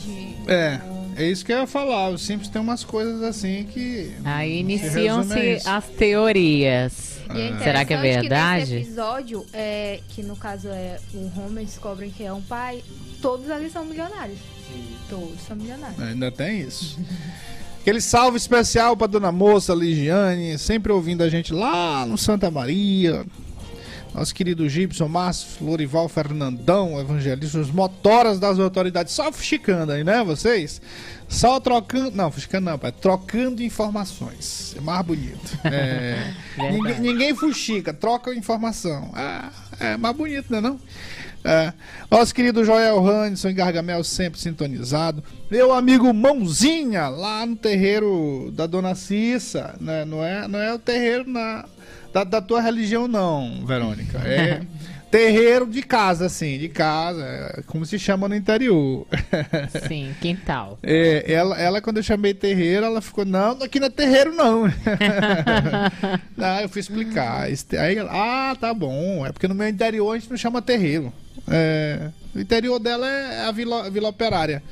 [0.47, 0.79] É,
[1.15, 2.17] é isso que eu ia falar.
[2.17, 4.11] Simpsons tem umas coisas assim que.
[4.23, 7.11] Aí se iniciam-se as teorias.
[7.33, 8.75] E é Será que é verdade?
[8.75, 12.83] nesse episódio, é, que no caso é o Homer descobre que é um pai,
[13.21, 14.39] todos ali são milionários.
[15.09, 15.99] Todos são milionários.
[16.01, 16.99] Ainda tem isso.
[17.81, 23.25] Aquele salve especial pra Dona Moça Ligiane, sempre ouvindo a gente lá no Santa Maria.
[24.13, 30.21] Nosso querido Gibson Márcio, Lorival Fernandão, evangelista, os motoras das autoridades, só fuxicando aí, né,
[30.23, 30.81] vocês?
[31.29, 32.11] Só trocando.
[32.11, 32.91] Não, fuxicando não, pai.
[32.91, 34.75] Trocando informações.
[34.77, 35.59] É mais bonito.
[35.63, 39.09] É, ninguém, ninguém fuxica, troca informação.
[39.13, 39.49] Ah,
[39.79, 40.59] é mais bonito, né?
[40.59, 40.77] Não?
[41.43, 41.73] É.
[42.09, 45.23] Nosso querido Joel Hanson em Gargamel, sempre sintonizado.
[45.49, 49.75] Meu amigo Mãozinha, lá no terreiro da Dona Cissa.
[49.79, 50.03] Né?
[50.05, 51.65] Não, é, não é o terreiro na,
[52.13, 54.17] da, da tua religião, não, Verônica.
[54.19, 54.61] É
[55.11, 57.61] terreiro de casa, assim, de casa.
[57.67, 59.05] como se chama no interior.
[59.87, 60.79] Sim, quintal.
[60.81, 64.65] É, ela, ela, quando eu chamei terreiro, ela ficou, não, aqui não é terreiro, não.
[66.39, 67.43] ah, eu fui explicar.
[67.43, 69.25] Aí ela, ah, tá bom.
[69.25, 71.11] É porque no meu interior a gente não chama terreiro.
[71.47, 74.63] É, o interior dela é a Vila, Vila Operária.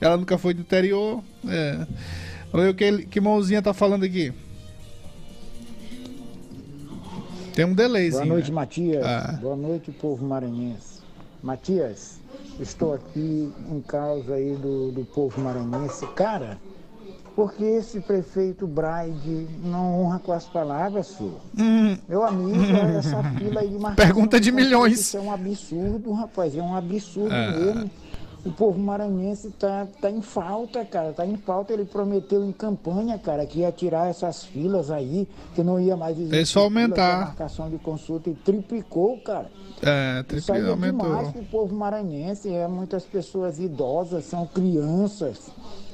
[0.00, 1.22] Ela nunca foi do interior.
[1.48, 1.86] É.
[2.52, 4.32] Olha o que, que mãozinha tá falando aqui.
[7.54, 8.22] Tem um delayzinho.
[8.24, 8.54] Boa noite, né?
[8.54, 9.04] Matias.
[9.06, 9.38] Ah.
[9.40, 11.00] Boa noite, povo maranhense.
[11.42, 12.18] Matias,
[12.58, 16.06] estou aqui em causa aí do, do povo maranhense.
[16.16, 16.58] Cara,
[17.36, 21.40] porque esse prefeito Braide não honra com as palavras, senhor?
[21.58, 21.96] Hum.
[22.08, 22.58] Meu amigo,
[22.98, 25.00] essa fila aí de marcação Pergunta de milhões.
[25.00, 27.50] Isso é um absurdo, rapaz, é um absurdo É.
[27.50, 27.90] mesmo.
[28.44, 31.72] O povo maranhense tá, tá em falta, cara, tá em falta.
[31.72, 36.18] Ele prometeu em campanha, cara, que ia tirar essas filas aí, que não ia mais
[36.18, 36.46] existir.
[36.52, 37.16] Fila aumentar.
[37.16, 39.50] pra marcação de consulta e triplicou, cara.
[39.82, 41.08] É, Isso triplicou, é aumentou.
[41.08, 42.52] demais pro povo maranhense.
[42.52, 45.50] É muitas pessoas idosas, são crianças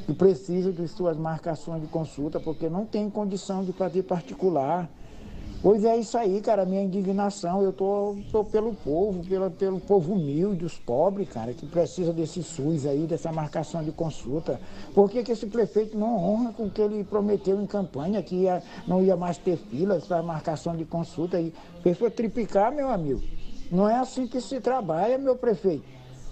[0.07, 4.89] que precisam de suas marcações de consulta porque não tem condição de fazer particular.
[5.63, 7.63] Pois é isso aí, cara, minha indignação.
[7.63, 12.43] Eu tô, tô pelo povo, pela, pelo povo humilde, os pobres, cara, que precisa desse
[12.43, 14.59] SUS aí, dessa marcação de consulta.
[14.95, 18.37] Por que, que esse prefeito não honra com o que ele prometeu em campanha, que
[18.37, 21.39] ia, não ia mais ter filas para marcação de consulta?
[21.39, 21.53] E
[21.83, 23.21] fez foi triplicar, meu amigo.
[23.71, 25.85] Não é assim que se trabalha, meu prefeito.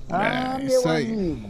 [0.08, 1.12] Ah, É, meu aí.
[1.12, 1.48] amigo.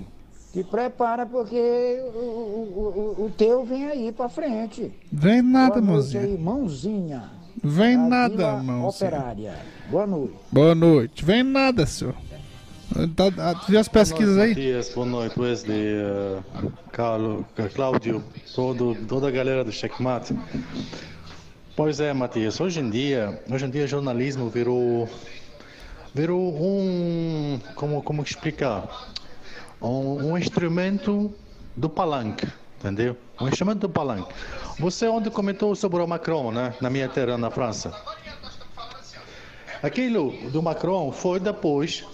[0.52, 4.92] Te prepara porque o, o, o, o teu vem aí pra frente.
[5.12, 6.24] Vem nada, mãozinha.
[6.24, 7.37] aí, mãozinha.
[7.62, 9.08] Vem da nada, Vila mãozinha.
[9.08, 9.54] Operária.
[9.90, 10.34] Boa noite.
[10.50, 11.24] Boa noite.
[11.24, 12.14] Vem nada, senhor.
[13.14, 14.50] Tá, tá, as pesquisas aí?
[14.50, 16.40] Matias, boa noite, Wesley, eh,
[16.90, 17.44] Carlos,
[17.74, 20.34] Cláudio, todo, toda a galera do Checkmate.
[21.76, 25.08] Pois é, Matias, hoje em dia, hoje em dia jornalismo virou
[26.14, 29.12] virou um como como explicar?
[29.80, 31.32] Um, um instrumento
[31.76, 32.48] do palanque,
[32.78, 33.16] entendeu?
[33.40, 34.32] Um instrumento do palanque.
[34.78, 37.92] Você ontem comentou sobre o Macron, né, na minha terra na França.
[39.82, 42.04] Aquilo do Macron foi depois,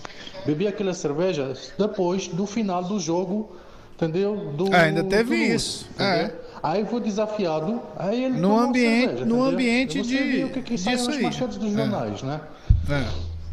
[0.45, 3.57] bebi aquela cerveja depois do final do jogo,
[3.95, 4.53] entendeu?
[4.55, 6.45] Do, Ah, ainda teve do isso, entendeu?
[6.63, 9.53] Aí foi desafiado, aí ele No ambiente- cerveja, no entendeu?
[9.53, 11.23] ambiente de- viu o que, que disso aí.
[11.23, 11.77] manchetes dos É.
[11.77, 12.41] jornais, né?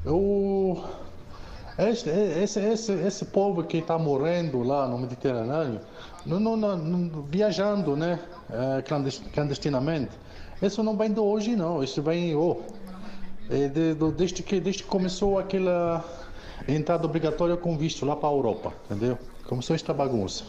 [0.05, 0.83] Eu,
[1.77, 5.79] esse, esse, esse, esse povo que está morrendo lá no Mediterrâneo,
[6.25, 8.19] não, não, não- viajando, né,
[8.85, 10.11] clandest- clandestinamente,
[10.61, 11.83] isso não vem de hoje, não.
[11.83, 12.57] Isso vem, oh,
[13.49, 16.03] é de- do- desde, que, desde que começou aquela
[16.67, 19.17] entrada obrigatória com visto lá para a Europa, entendeu?
[19.47, 20.43] Começou esta bagunça.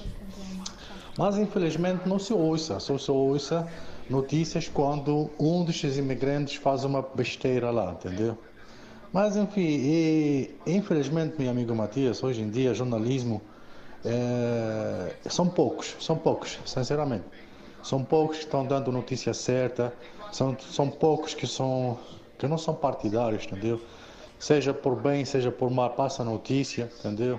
[1.16, 3.66] Mas infelizmente não se ouça, só se ouça
[4.08, 8.36] notícias quando um destes imigrantes faz uma besteira lá, entendeu?
[9.12, 13.42] Mas enfim, e, infelizmente, meu amigo Matias, hoje em dia jornalismo
[14.05, 17.24] é, são poucos, são poucos, sinceramente.
[17.82, 19.92] São poucos que estão dando notícia certa,
[20.30, 21.98] são, são poucos que são
[22.38, 23.80] que não são partidários, entendeu?
[24.38, 27.38] Seja por bem, seja por mal, passa notícia, entendeu?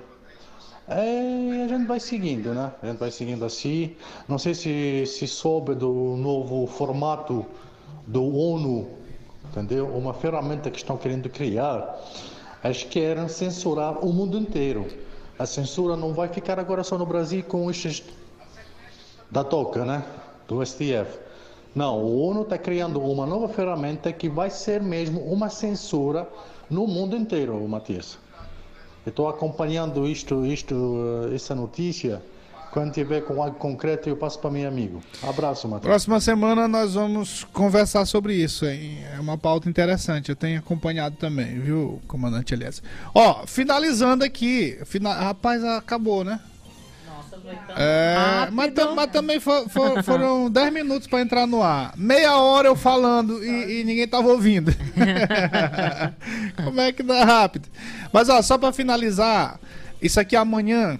[0.88, 2.72] É, a gente vai seguindo, né?
[2.82, 3.95] A gente vai seguindo assim.
[4.30, 7.45] Não sei se, se soube do novo formato
[8.07, 8.88] do ONU,
[9.49, 9.88] entendeu?
[9.88, 11.99] Uma ferramenta que estão querendo criar.
[12.64, 14.88] Eles querem censurar o mundo inteiro.
[15.43, 18.01] A censura não vai ficar agora só no Brasil com estes
[19.29, 20.01] da toca, né?
[20.47, 21.19] Do STF.
[21.75, 26.29] Não, o ONU está criando uma nova ferramenta que vai ser mesmo uma censura
[26.69, 28.17] no mundo inteiro, Matias.
[29.05, 32.21] Estou acompanhando isto, isto, essa notícia.
[32.74, 34.99] Quando tiver com algo concreto, eu passo para meu amigo.
[35.21, 35.86] Abraço, Matias.
[35.88, 38.97] Próxima semana nós vamos conversar sobre isso, hein?
[39.15, 40.30] É uma pauta interessante.
[40.30, 42.82] Eu tenho acompanhado também, viu, comandante Elias?
[43.13, 44.80] Ó, finalizando aqui.
[44.86, 45.13] Fina...
[45.13, 46.39] Rapaz, acabou, né?
[47.78, 51.93] É, mas, tam- mas também fo- fo- foram 10 minutos para entrar no ar.
[51.95, 54.74] Meia hora eu falando e, e ninguém tava ouvindo.
[56.63, 57.69] Como é que dá rápido?
[58.11, 59.59] Mas ó, só para finalizar,
[60.01, 60.97] isso aqui amanhã.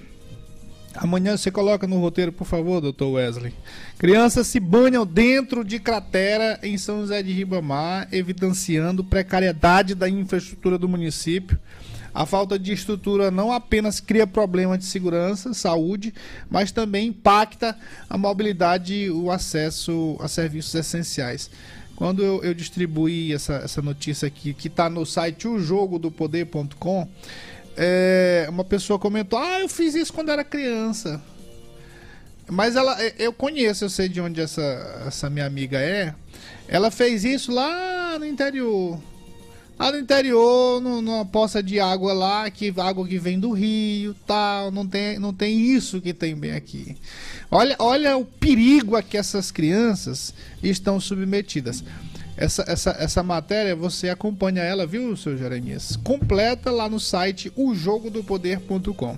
[0.95, 3.53] Amanhã você coloca no roteiro, por favor, doutor Wesley.
[3.97, 10.77] Crianças se banham dentro de cratera em São José de Ribamar, evidenciando precariedade da infraestrutura
[10.77, 11.57] do município.
[12.13, 16.13] A falta de estrutura não apenas cria problemas de segurança, saúde,
[16.47, 17.75] mas também impacta
[18.07, 21.49] a mobilidade e o acesso a serviços essenciais.
[21.95, 27.07] Quando eu, eu distribuí essa, essa notícia aqui, que está no site ojogodopoder.com,
[27.78, 31.21] é, uma pessoa comentou: Ah, eu fiz isso quando era criança.
[32.49, 34.61] Mas ela, eu conheço, eu sei de onde essa,
[35.07, 36.13] essa minha amiga é.
[36.67, 38.99] Ela fez isso lá no interior.
[39.80, 44.13] Lá no interior, no- numa poça de água lá, que água que vem do rio,
[44.28, 46.95] tal, não tem, não tem isso que tem bem aqui.
[47.49, 51.84] Olha, olha o perigo a que essas crianças estão submetidas.
[52.36, 55.95] Essa, essa, essa matéria, você acompanha ela, viu, seu Jeremias?
[55.95, 59.17] Completa lá no site ojogodopoder.com.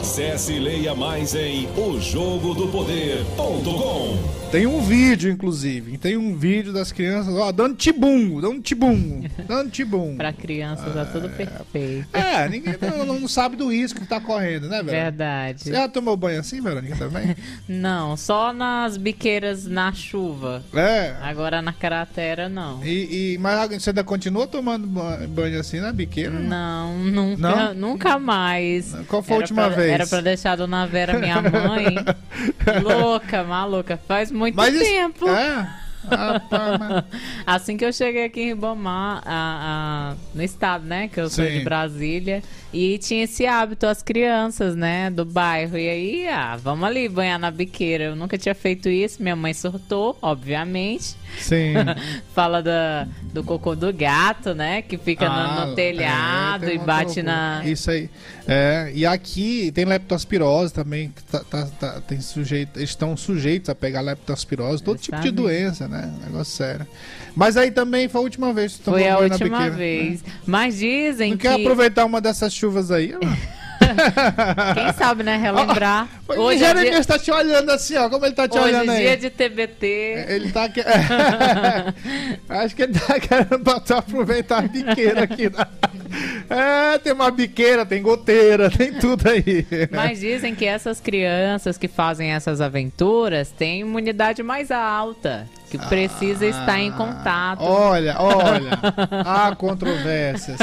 [0.00, 4.40] Acesse e leia mais em ojogodopoder.com.
[4.50, 5.96] Tem um vídeo, inclusive.
[5.96, 10.16] Tem um vídeo das crianças, ó, dando tibum, dando tibum, dando tibum.
[10.16, 12.08] Pra crianças é tudo perfeito.
[12.12, 15.02] É, ninguém não, não sabe do risco que tá correndo, né, Verônica?
[15.02, 15.62] Verdade.
[15.62, 17.36] Você já tomou banho assim, Verônica, também?
[17.68, 20.64] não, só nas biqueiras na chuva.
[20.74, 21.14] É.
[21.22, 22.84] Agora na cratera, não.
[22.84, 24.88] E, e, mas você ainda continua tomando
[25.28, 26.32] banho assim na biqueira?
[26.32, 27.74] Não, nunca, não?
[27.74, 28.96] nunca mais.
[29.06, 29.89] Qual foi a última pra, vez?
[29.94, 31.96] Era pra deixar a Dona Vera, minha mãe,
[32.82, 34.00] louca, maluca.
[34.08, 35.26] Faz muito Mas tempo.
[35.26, 35.80] Isso, é?
[37.46, 41.08] assim que eu cheguei aqui em Ribamar, a, a, no estado, né?
[41.08, 41.58] Que eu sou Sim.
[41.58, 42.42] de Brasília.
[42.72, 45.10] E tinha esse hábito, as crianças, né?
[45.10, 45.76] Do bairro.
[45.76, 48.04] E aí, ah, vamos ali banhar na biqueira.
[48.04, 49.20] Eu nunca tinha feito isso.
[49.20, 51.16] Minha mãe surtou, obviamente.
[51.38, 51.74] Sim.
[52.32, 54.82] Fala da, do cocô do gato, né?
[54.82, 57.62] Que fica ah, no, no, telhado é, e bate na.
[57.64, 58.08] Isso aí.
[58.46, 61.12] É, e aqui tem leptospirose também.
[61.30, 66.12] Tá, tá, tá, tem sujeito, estão sujeitos a pegar leptospirose, todo tipo de doença, né?
[66.24, 66.86] Negócio sério.
[67.34, 70.22] Mas aí também foi a última vez que Foi a última biqueira, vez.
[70.22, 70.32] Né?
[70.46, 71.42] Mas dizem Não que.
[71.42, 73.14] quer aproveitar uma dessas chuvas aí?
[74.74, 75.38] Quem sabe, né?
[75.38, 76.06] Relembrar.
[76.28, 77.00] Oh, Hoje Jeremias dia...
[77.00, 78.10] está te olhando assim, ó.
[78.10, 79.02] Como ele está te Hoje olhando aí?
[79.02, 80.26] dia de TBT.
[80.28, 80.82] Ele tá que...
[82.48, 85.48] Acho que ele tá querendo aproveitar a biqueira aqui.
[85.48, 85.66] Né?
[86.50, 89.66] É, tem uma biqueira, tem goteira, tem tudo aí.
[89.90, 96.44] Mas dizem que essas crianças que fazem essas aventuras têm imunidade mais alta que precisa
[96.44, 97.62] ah, estar em contato.
[97.62, 98.70] Olha, olha,
[99.24, 100.58] há controvérsias.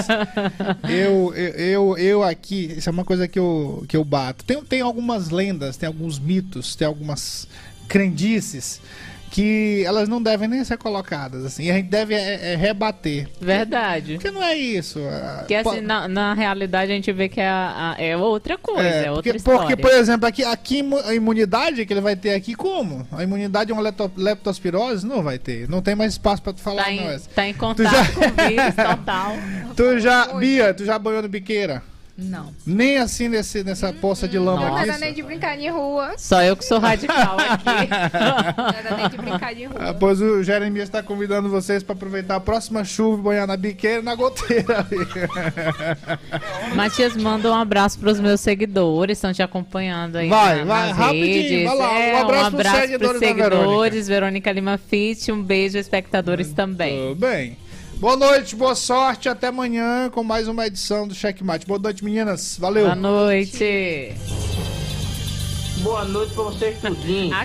[0.83, 4.43] Eu, eu, eu, eu, aqui, isso é uma coisa que eu, que eu bato.
[4.43, 7.47] Tem, tem algumas lendas, tem alguns mitos, tem algumas
[7.87, 8.81] crendices
[9.31, 11.65] que elas não devem nem ser colocadas, assim.
[11.65, 13.27] E a gente deve é, é rebater.
[13.39, 14.13] Verdade.
[14.13, 14.99] Porque não é isso.
[15.47, 19.05] Que assim, na, na realidade a gente vê que é, a, é outra coisa, é,
[19.05, 19.59] é outra porque, história.
[19.59, 23.07] Porque, por exemplo, aqui, aqui a imunidade que ele vai ter aqui, como?
[23.11, 25.05] A imunidade é uma leptospirose?
[25.05, 25.67] Não vai ter.
[25.69, 27.19] Não tem mais espaço pra tu falar, tá em, não.
[27.19, 28.05] Tá em contato já...
[28.13, 29.33] com o vírus total.
[29.75, 31.83] tu já, Bia, tu já banhou no biqueira?
[32.17, 32.51] Não.
[32.65, 34.69] Nem assim nesse, nessa poça de lama.
[34.69, 36.15] Não era nem de brincar de rua.
[36.17, 37.87] Só eu que sou radical aqui.
[38.57, 39.77] não era nem de brincar de rua.
[39.79, 43.55] Ah, pois o Jeremias está convidando vocês para aproveitar a próxima chuva e banhar na
[43.55, 44.87] biqueira e na goteira.
[46.75, 50.27] Matias, manda um abraço para os meus seguidores, estão te acompanhando aí.
[50.27, 51.63] Vai, na, vai, nas rapidinho, redes.
[51.65, 51.99] vai lá.
[51.99, 57.09] É, um abraço, um para os seguidores, seguidores Verônica Lima Fit, um beijo, espectadores também.
[57.09, 57.66] Tudo bem.
[57.99, 59.27] Boa noite, boa sorte.
[59.27, 61.65] Até amanhã com mais uma edição do Checkmate.
[61.65, 62.55] Boa noite, meninas.
[62.59, 62.83] Valeu.
[62.85, 64.13] Boa noite.
[65.81, 67.33] Boa noite pra vocês tudinho.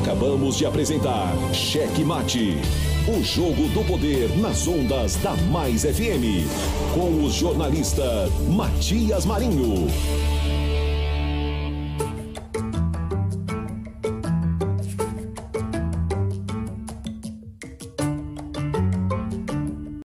[0.00, 2.56] Acabamos de apresentar Checkmate.
[3.08, 6.46] O jogo do poder nas ondas da Mais FM.
[6.94, 8.04] Com o jornalista
[8.48, 9.88] Matias Marinho.